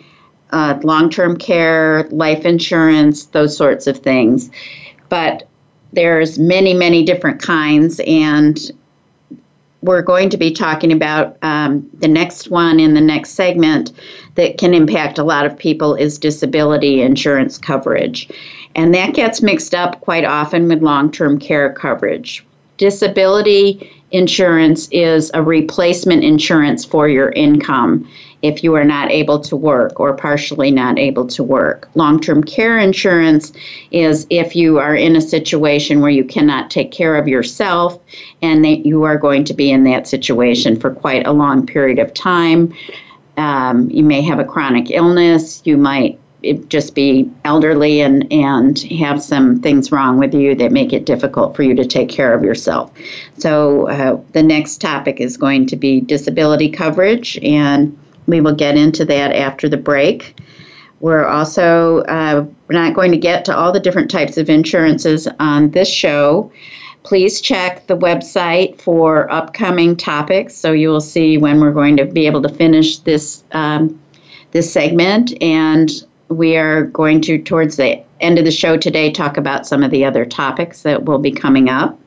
[0.51, 4.51] uh, long term care, life insurance, those sorts of things.
[5.09, 5.49] But
[5.93, 8.59] there's many, many different kinds, and
[9.83, 13.93] we're going to be talking about um, the next one in the next segment
[14.35, 18.29] that can impact a lot of people is disability insurance coverage.
[18.74, 22.45] And that gets mixed up quite often with long term care coverage.
[22.76, 28.09] Disability insurance is a replacement insurance for your income
[28.43, 31.89] if you are not able to work or partially not able to work.
[31.95, 33.53] Long term care insurance
[33.91, 38.01] is if you are in a situation where you cannot take care of yourself
[38.43, 41.99] and that you are going to be in that situation for quite a long period
[41.99, 42.72] of time.
[43.36, 46.18] Um, you may have a chronic illness, you might
[46.68, 51.57] just be elderly and, and have some things wrong with you that make it difficult
[51.57, 52.93] for you to take care of yourself.
[53.39, 57.99] So, uh, the next topic is going to be disability coverage, and
[58.29, 60.39] we will get into that after the break.
[61.01, 65.26] We're also uh, we're not going to get to all the different types of insurances
[65.41, 66.53] on this show.
[67.05, 72.05] Please check the website for upcoming topics, so you will see when we're going to
[72.05, 73.99] be able to finish this um,
[74.51, 75.41] this segment.
[75.43, 75.91] And
[76.29, 79.91] we are going to, towards the end of the show today, talk about some of
[79.91, 81.99] the other topics that will be coming up.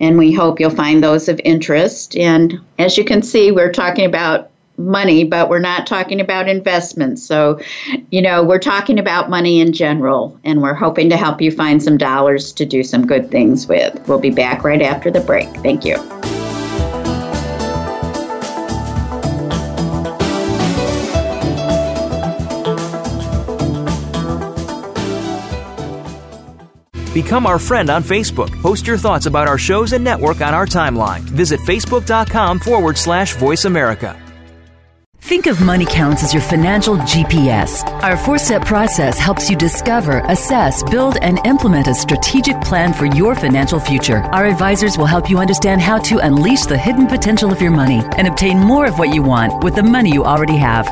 [0.00, 2.16] And we hope you'll find those of interest.
[2.16, 7.22] And as you can see, we're talking about money, but we're not talking about investments.
[7.22, 7.60] So,
[8.10, 11.82] you know, we're talking about money in general, and we're hoping to help you find
[11.82, 14.06] some dollars to do some good things with.
[14.08, 15.48] We'll be back right after the break.
[15.58, 15.96] Thank you.
[27.22, 28.62] Become our friend on Facebook.
[28.62, 31.20] Post your thoughts about our shows and network on our timeline.
[31.20, 34.16] Visit facebook.com forward slash voice America.
[35.28, 37.84] Think of Money Counts as your financial GPS.
[38.02, 43.04] Our four step process helps you discover, assess, build, and implement a strategic plan for
[43.04, 44.22] your financial future.
[44.32, 48.00] Our advisors will help you understand how to unleash the hidden potential of your money
[48.16, 50.88] and obtain more of what you want with the money you already have.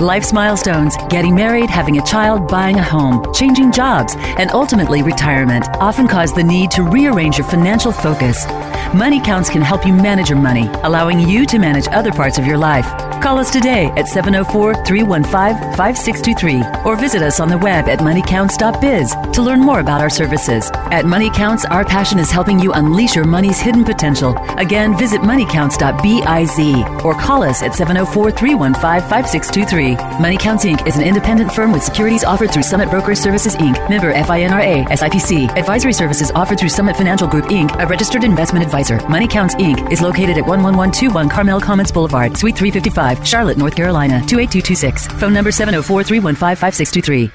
[0.00, 5.66] Life's milestones, getting married, having a child, buying a home, changing jobs, and ultimately retirement
[5.80, 8.46] often cause the need to rearrange your financial focus.
[8.94, 12.46] Money Counts can help you manage your money, allowing you to manage other parts of
[12.46, 13.09] your life.
[13.20, 19.14] Call us today at 704 315 5623 or visit us on the web at moneycounts.biz
[19.34, 20.70] to learn more about our services.
[20.90, 24.34] At Money Counts, our passion is helping you unleash your money's hidden potential.
[24.56, 29.96] Again, visit moneycounts.biz or call us at 704 315 5623.
[30.18, 30.86] Money Counts Inc.
[30.86, 35.56] is an independent firm with securities offered through Summit Broker Services Inc., member FINRA, SIPC.
[35.58, 38.98] Advisory services offered through Summit Financial Group Inc., a registered investment advisor.
[39.08, 39.92] Money Counts Inc.
[39.92, 43.09] is located at 11121 Carmel Commons Boulevard, Suite 355.
[43.24, 45.08] Charlotte, North Carolina 28226.
[45.20, 47.30] Phone number 704 315 5623.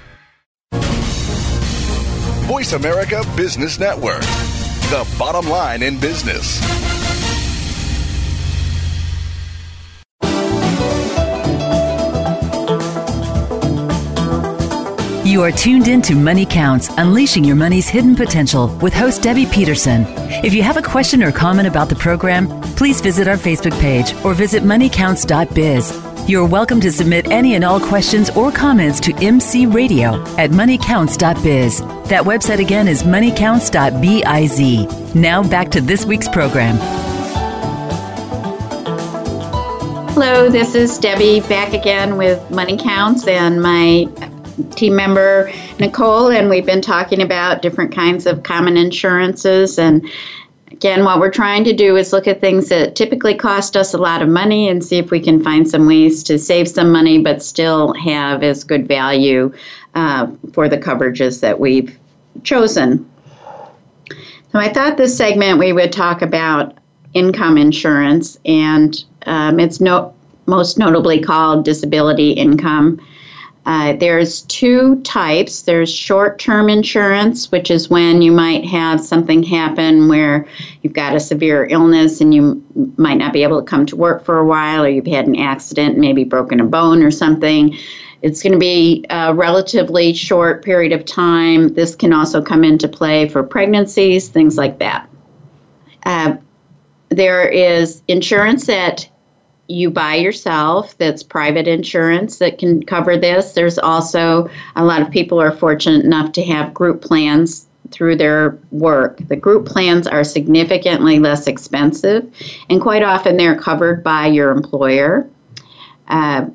[2.47, 6.61] Voice America Business Network, the bottom line in business.
[15.35, 19.45] You are tuned in to Money Counts, Unleashing Your Money's Hidden Potential with host Debbie
[19.45, 20.05] Peterson.
[20.45, 24.13] If you have a question or comment about the program, please visit our Facebook page
[24.23, 26.29] or visit moneycounts.biz.
[26.29, 31.81] You're welcome to submit any and all questions or comments to MC Radio at moneycounts.biz.
[32.07, 35.15] That website again is moneycounts.biz.
[35.15, 36.77] Now back to this week's program.
[40.13, 44.05] Hello, this is Debbie back again with Money Counts and my
[44.75, 50.09] team member Nicole, and we've been talking about different kinds of common insurances and
[50.71, 53.97] Again, what we're trying to do is look at things that typically cost us a
[53.97, 57.17] lot of money and see if we can find some ways to save some money
[57.17, 59.53] but still have as good value
[59.93, 61.97] uh, for the coverages that we've
[62.43, 63.09] chosen.
[64.51, 66.77] So I thought this segment we would talk about
[67.13, 70.13] income insurance, and um, it's no,
[70.45, 72.99] most notably called disability income.
[73.65, 75.63] Uh, there's two types.
[75.63, 80.47] There's short-term insurance, which is when you might have something happen where
[80.83, 82.63] you've got a severe illness and you
[82.97, 85.35] might not be able to come to work for a while, or you've had an
[85.35, 87.75] accident, maybe broken a bone or something.
[88.21, 91.73] It's going to be a relatively short period of time.
[91.73, 95.09] This can also come into play for pregnancies, things like that.
[96.05, 96.37] Uh,
[97.09, 99.09] there is insurance that
[99.67, 103.53] you buy yourself that's private insurance that can cover this.
[103.53, 108.57] There's also a lot of people are fortunate enough to have group plans through their
[108.71, 109.17] work.
[109.27, 112.31] The group plans are significantly less expensive
[112.69, 115.27] and quite often they're covered by your employer.
[116.07, 116.47] Uh,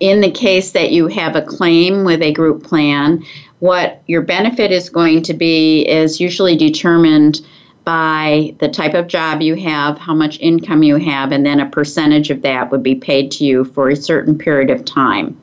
[0.00, 3.24] in the case that you have a claim with a group plan
[3.58, 7.44] what your benefit is going to be is usually determined
[7.88, 11.70] by the type of job you have, how much income you have, and then a
[11.70, 15.34] percentage of that would be paid to you for a certain period of time.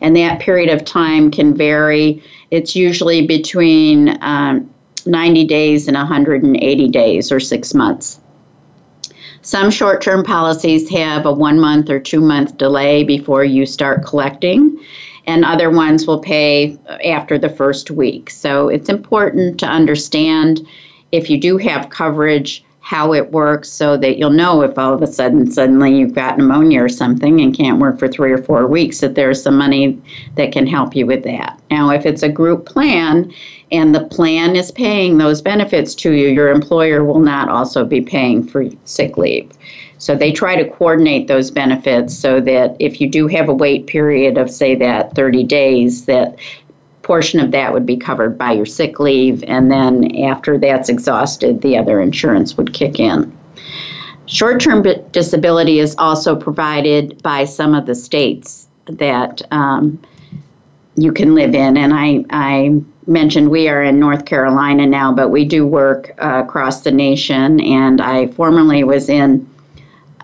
[0.00, 2.20] And that period of time can vary.
[2.50, 4.68] It's usually between um,
[5.06, 8.18] 90 days and 180 days or six months.
[9.42, 14.04] Some short term policies have a one month or two month delay before you start
[14.04, 14.80] collecting,
[15.28, 18.30] and other ones will pay after the first week.
[18.30, 20.66] So it's important to understand
[21.14, 25.00] if you do have coverage, how it works so that you'll know if all of
[25.00, 28.66] a sudden suddenly you've got pneumonia or something and can't work for three or four
[28.66, 29.98] weeks that there's some money
[30.34, 31.58] that can help you with that.
[31.70, 33.32] Now if it's a group plan
[33.72, 38.02] and the plan is paying those benefits to you, your employer will not also be
[38.02, 39.50] paying for sick leave.
[39.96, 43.86] So they try to coordinate those benefits so that if you do have a wait
[43.86, 46.36] period of say that 30 days that
[47.04, 51.60] portion of that would be covered by your sick leave, and then after that's exhausted,
[51.60, 53.32] the other insurance would kick in.
[54.26, 54.82] Short term
[55.12, 60.02] disability is also provided by some of the states that um,
[60.96, 65.28] you can live in, and I, I mentioned we are in North Carolina now, but
[65.28, 69.48] we do work uh, across the nation, and I formerly was in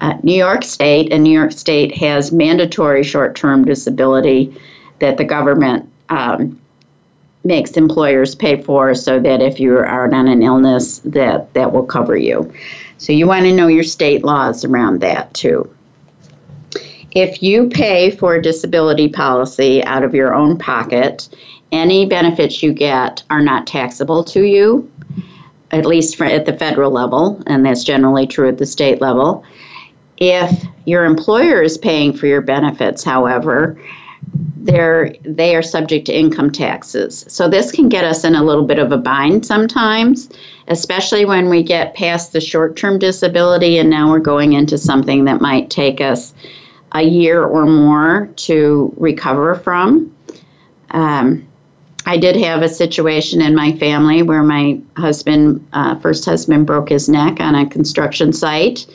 [0.00, 4.58] uh, New York State, and New York State has mandatory short term disability
[5.00, 6.58] that the government um,
[7.44, 11.84] makes employers pay for so that if you are on an illness that that will
[11.84, 12.52] cover you.
[12.98, 15.68] So you want to know your state laws around that too.
[17.12, 21.28] If you pay for a disability policy out of your own pocket
[21.72, 24.90] any benefits you get are not taxable to you
[25.70, 29.44] at least for, at the federal level and that's generally true at the state level.
[30.18, 33.80] If your employer is paying for your benefits however
[34.34, 37.24] they're they are subject to income taxes.
[37.28, 40.28] So this can get us in a little bit of a bind sometimes,
[40.68, 45.40] especially when we get past the short-term disability and now we're going into something that
[45.40, 46.34] might take us
[46.92, 50.14] a year or more to recover from.
[50.90, 51.46] Um,
[52.06, 56.88] I did have a situation in my family where my husband, uh, first husband, broke
[56.88, 58.86] his neck on a construction site.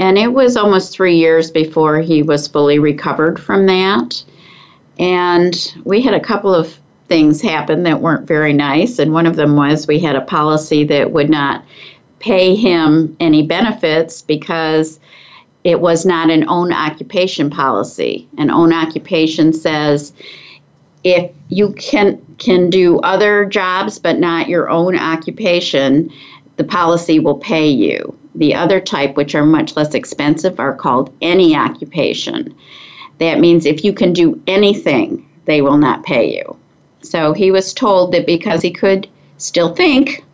[0.00, 4.24] And it was almost three years before he was fully recovered from that.
[4.98, 6.78] And we had a couple of
[7.08, 8.98] things happen that weren't very nice.
[8.98, 11.64] And one of them was we had a policy that would not
[12.18, 14.98] pay him any benefits because
[15.64, 18.28] it was not an own occupation policy.
[18.38, 20.12] An own occupation says
[21.04, 26.10] if you can can do other jobs but not your own occupation,
[26.56, 28.16] the policy will pay you.
[28.34, 32.54] The other type, which are much less expensive, are called any occupation.
[33.18, 36.56] That means if you can do anything, they will not pay you.
[37.02, 39.08] So he was told that because he could
[39.38, 40.24] still think,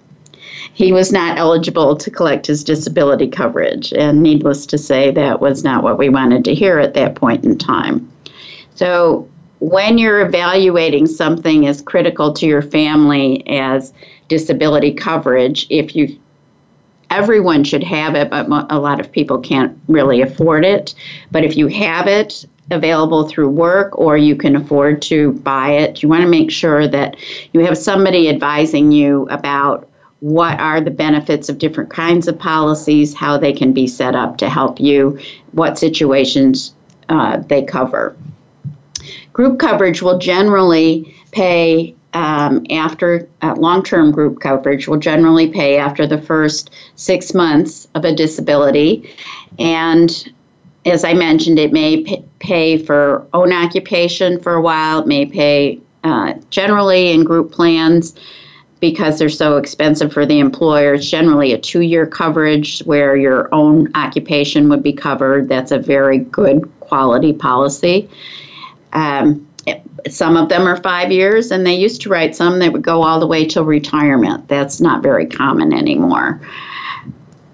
[0.73, 3.93] he was not eligible to collect his disability coverage.
[3.93, 7.45] And needless to say, that was not what we wanted to hear at that point
[7.45, 8.11] in time.
[8.77, 9.29] So
[9.59, 13.93] when you're evaluating something as critical to your family as
[14.29, 16.19] disability coverage, if you
[17.11, 20.95] everyone should have it, but a lot of people can't really afford it.
[21.33, 26.03] But if you have it available through work or you can afford to buy it,
[26.03, 27.17] you want to make sure that
[27.53, 29.89] you have somebody advising you about
[30.21, 34.37] what are the benefits of different kinds of policies, how they can be set up
[34.37, 35.19] to help you,
[35.53, 36.75] what situations
[37.09, 38.17] uh, they cover.
[39.33, 45.79] Group coverage will generally pay um, after uh, long term group coverage will generally pay
[45.79, 49.09] after the first six months of a disability.
[49.59, 50.33] And
[50.87, 55.81] as I mentioned, it may pay for own occupation for a while, it may pay
[56.05, 58.15] uh, generally in group plans
[58.81, 60.95] because they're so expensive for the employer.
[60.95, 65.49] It's generally a two year coverage where your own occupation would be covered.
[65.49, 68.09] That's a very good quality policy.
[68.95, 69.47] Um,
[70.09, 73.03] some of them are five years, and they used to write some that would go
[73.03, 74.49] all the way till retirement.
[74.49, 76.41] That's not very common anymore.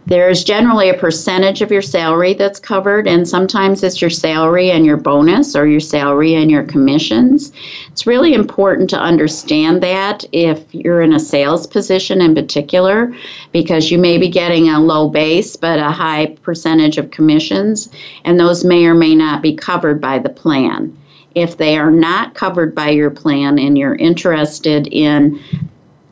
[0.09, 4.87] There's generally a percentage of your salary that's covered, and sometimes it's your salary and
[4.87, 7.51] your bonus or your salary and your commissions.
[7.89, 13.13] It's really important to understand that if you're in a sales position in particular,
[13.51, 17.89] because you may be getting a low base but a high percentage of commissions,
[18.25, 20.97] and those may or may not be covered by the plan.
[21.35, 25.41] If they are not covered by your plan and you're interested in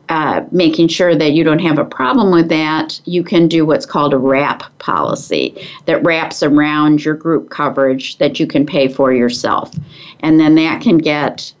[0.09, 3.85] uh, making sure that you don't have a problem with that, you can do what's
[3.85, 9.13] called a wrap policy that wraps around your group coverage that you can pay for
[9.13, 9.73] yourself.
[10.19, 11.51] And then that can get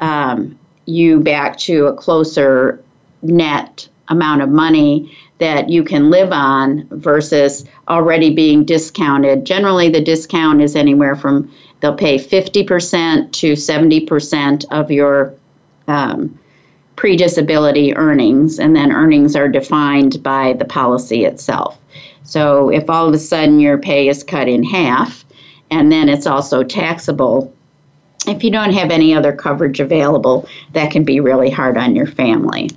[0.00, 2.82] um, you back to a closer
[3.22, 9.44] net amount of money that you can live on versus already being discounted.
[9.44, 15.34] Generally, the discount is anywhere from they'll pay 50% to 70% of your
[15.88, 16.38] um,
[17.02, 21.76] pre disability earnings, and then earnings are defined by the policy itself.
[22.22, 25.24] So if all of a sudden your pay is cut in half,
[25.72, 27.52] and then it's also taxable,
[28.28, 32.06] if you don't have any other coverage available, that can be really hard on your
[32.06, 32.70] family.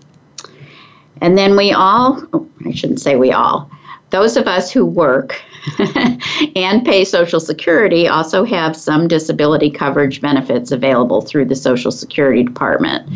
[1.21, 3.69] And then we all, oh, I shouldn't say we all,
[4.15, 5.41] those of us who work
[6.55, 12.41] and pay Social Security also have some disability coverage benefits available through the Social Security
[12.41, 13.09] Department.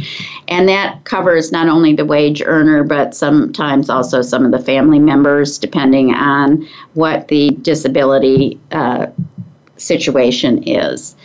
[0.50, 5.00] And that covers not only the wage earner, but sometimes also some of the family
[5.00, 9.08] members, depending on what the disability uh,
[9.78, 11.16] situation is.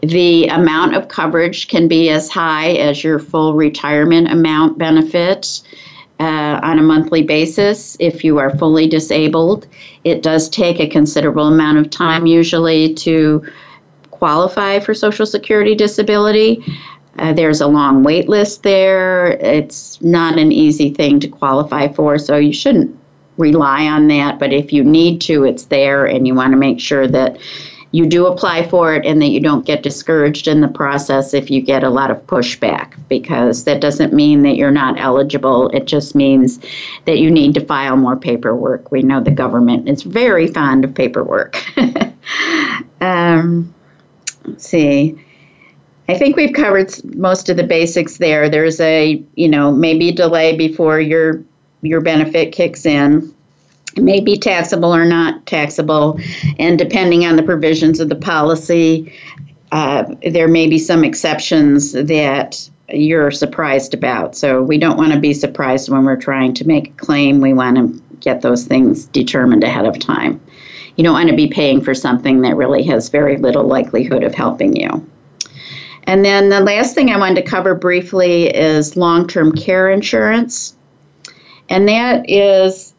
[0.00, 5.62] The amount of coverage can be as high as your full retirement amount benefit
[6.20, 9.66] uh, on a monthly basis if you are fully disabled.
[10.04, 13.44] It does take a considerable amount of time usually to
[14.10, 16.64] qualify for Social Security disability.
[17.18, 19.32] Uh, there's a long wait list there.
[19.32, 22.96] It's not an easy thing to qualify for, so you shouldn't
[23.36, 24.38] rely on that.
[24.38, 27.38] But if you need to, it's there, and you want to make sure that
[27.94, 31.48] you do apply for it and that you don't get discouraged in the process if
[31.48, 35.68] you get a lot of pushback because that doesn't mean that you're not eligible.
[35.68, 36.58] It just means
[37.04, 38.90] that you need to file more paperwork.
[38.90, 41.56] We know the government is very fond of paperwork.
[43.00, 43.72] um,
[44.44, 45.16] let's see.
[46.08, 48.50] I think we've covered most of the basics there.
[48.50, 51.44] There's a, you know, maybe delay before your
[51.82, 53.33] your benefit kicks in
[53.96, 56.18] may be taxable or not taxable,
[56.58, 59.12] and depending on the provisions of the policy,
[59.72, 64.36] uh, there may be some exceptions that you're surprised about.
[64.36, 67.40] So we don't want to be surprised when we're trying to make a claim.
[67.40, 70.40] We want to get those things determined ahead of time.
[70.96, 74.34] You don't want to be paying for something that really has very little likelihood of
[74.34, 75.04] helping you.
[76.04, 80.76] And then the last thing I wanted to cover briefly is long term care insurance.
[81.68, 82.93] And that is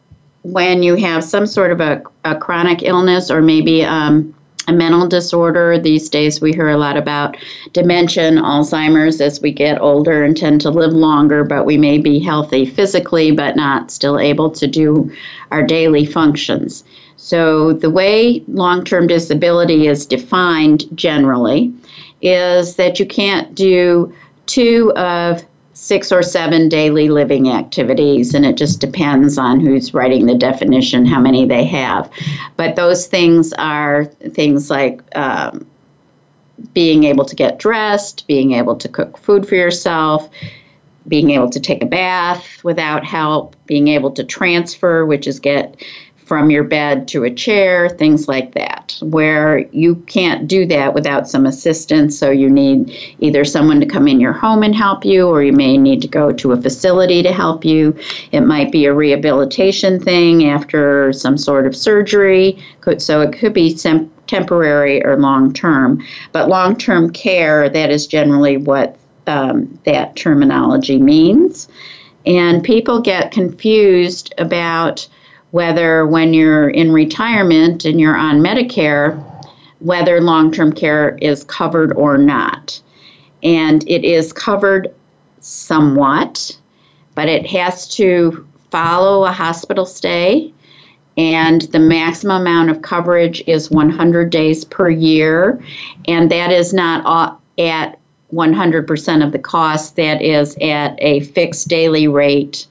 [0.52, 4.32] when you have some sort of a, a chronic illness or maybe um,
[4.68, 5.78] a mental disorder.
[5.78, 7.36] These days, we hear a lot about
[7.72, 12.18] dementia Alzheimer's as we get older and tend to live longer, but we may be
[12.18, 15.12] healthy physically but not still able to do
[15.50, 16.84] our daily functions.
[17.16, 21.72] So, the way long term disability is defined generally
[22.22, 24.12] is that you can't do
[24.46, 25.44] two of
[25.76, 31.04] six or seven daily living activities, and it just depends on who's writing the definition,
[31.04, 32.10] how many they have.
[32.56, 35.66] But those things are things like um,
[36.72, 40.30] being able to get dressed, being able to cook food for yourself,
[41.08, 45.76] being able to take a bath without help, being able to transfer, which is get
[46.26, 51.28] from your bed to a chair, things like that, where you can't do that without
[51.28, 52.18] some assistance.
[52.18, 55.52] So you need either someone to come in your home and help you, or you
[55.52, 57.96] may need to go to a facility to help you.
[58.32, 62.58] It might be a rehabilitation thing after some sort of surgery.
[62.98, 63.78] So it could be
[64.26, 66.04] temporary or long term.
[66.32, 68.96] But long term care, that is generally what
[69.28, 71.68] um, that terminology means.
[72.26, 75.06] And people get confused about
[75.56, 79.18] whether when you're in retirement and you're on Medicare,
[79.78, 82.78] whether long term care is covered or not.
[83.42, 84.94] And it is covered
[85.40, 86.54] somewhat,
[87.14, 90.52] but it has to follow a hospital stay.
[91.16, 95.58] And the maximum amount of coverage is 100 days per year.
[96.06, 97.98] And that is not at
[98.30, 102.66] 100% of the cost, that is at a fixed daily rate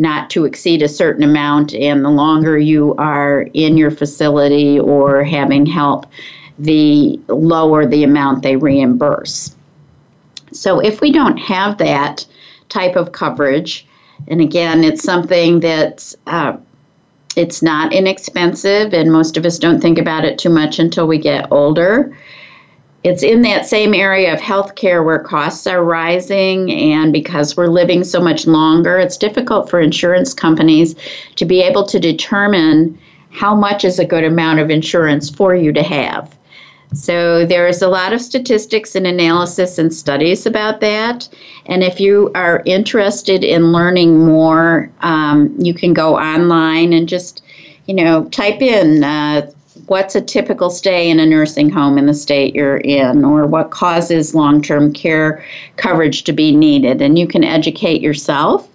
[0.00, 5.22] not to exceed a certain amount, and the longer you are in your facility or
[5.22, 6.06] having help,
[6.58, 9.54] the lower the amount they reimburse.
[10.52, 12.26] So if we don't have that
[12.70, 13.86] type of coverage,
[14.26, 16.56] and again, it's something that uh,
[17.36, 21.18] it's not inexpensive, and most of us don't think about it too much until we
[21.18, 22.16] get older
[23.02, 28.04] it's in that same area of healthcare where costs are rising, and because we're living
[28.04, 30.94] so much longer, it's difficult for insurance companies
[31.36, 32.98] to be able to determine
[33.30, 36.36] how much is a good amount of insurance for you to have.
[36.92, 41.28] So there is a lot of statistics and analysis and studies about that.
[41.66, 47.42] And if you are interested in learning more, um, you can go online and just,
[47.86, 49.48] you know, type in uh,
[49.90, 53.72] what's a typical stay in a nursing home in the state you're in, or what
[53.72, 55.44] causes long term care
[55.78, 57.02] coverage to be needed.
[57.02, 58.68] And you can educate yourself,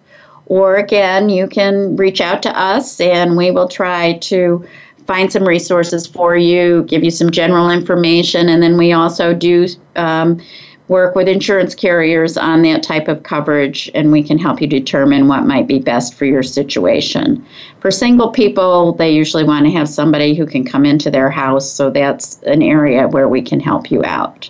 [0.47, 4.68] or again, you can reach out to us and we will try to
[5.07, 9.68] find some resources for you, give you some general information, and then we also do.
[9.95, 10.41] Um,
[10.88, 15.27] work with insurance carriers on that type of coverage and we can help you determine
[15.27, 17.43] what might be best for your situation.
[17.79, 21.69] For single people, they usually want to have somebody who can come into their house,
[21.69, 24.49] so that's an area where we can help you out.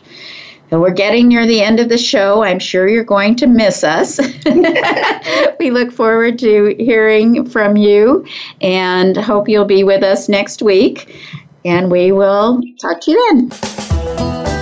[0.70, 2.44] So we're getting near the end of the show.
[2.44, 4.20] I'm sure you're going to miss us.
[5.60, 8.26] we look forward to hearing from you
[8.62, 11.16] and hope you'll be with us next week.
[11.64, 14.55] And we will talk to you then.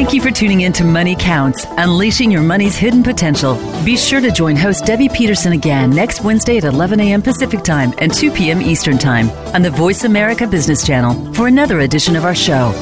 [0.00, 3.56] Thank you for tuning in to Money Counts, unleashing your money's hidden potential.
[3.84, 7.20] Be sure to join host Debbie Peterson again next Wednesday at 11 a.m.
[7.20, 8.62] Pacific Time and 2 p.m.
[8.62, 12.72] Eastern Time on the Voice America Business Channel for another edition of our show.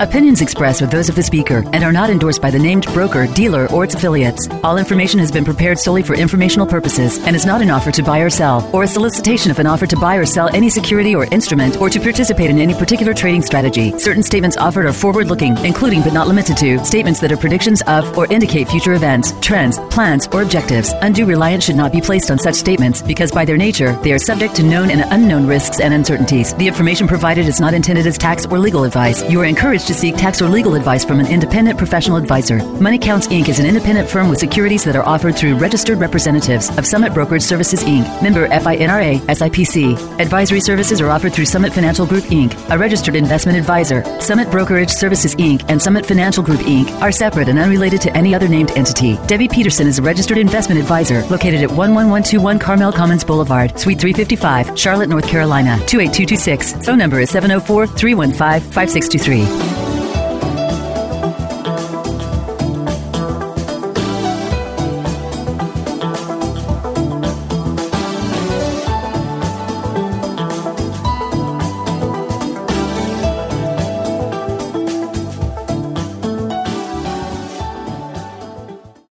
[0.00, 3.28] Opinions expressed are those of the speaker and are not endorsed by the named broker,
[3.28, 4.48] dealer, or its affiliates.
[4.64, 8.02] All information has been prepared solely for informational purposes and is not an offer to
[8.02, 11.14] buy or sell, or a solicitation of an offer to buy or sell any security
[11.14, 13.96] or instrument, or to participate in any particular trading strategy.
[13.96, 17.80] Certain statements offered are forward looking, including but not limited to statements that are predictions
[17.86, 20.92] of or indicate future events, trends, plans, or objectives.
[21.02, 24.18] Undue reliance should not be placed on such statements because, by their nature, they are
[24.18, 26.52] subject to known and unknown risks and uncertainties.
[26.54, 29.22] The information provided is not intended as tax or legal advice.
[29.30, 32.58] You are encouraged to seek tax or legal advice from an independent professional advisor.
[32.80, 33.48] Money Counts Inc.
[33.48, 37.42] is an independent firm with securities that are offered through registered representatives of Summit Brokerage
[37.42, 40.20] Services Inc., member FINRA SIPC.
[40.20, 44.04] Advisory services are offered through Summit Financial Group Inc., a registered investment advisor.
[44.20, 45.64] Summit Brokerage Services Inc.
[45.68, 46.90] and Summit Financial Group Inc.
[47.00, 49.16] are separate and unrelated to any other named entity.
[49.26, 54.78] Debbie Peterson is a registered investment advisor located at 11121 Carmel Commons Boulevard, Suite 355,
[54.78, 56.86] Charlotte, North Carolina 28226.
[56.86, 59.83] Phone number is 704 315 5623.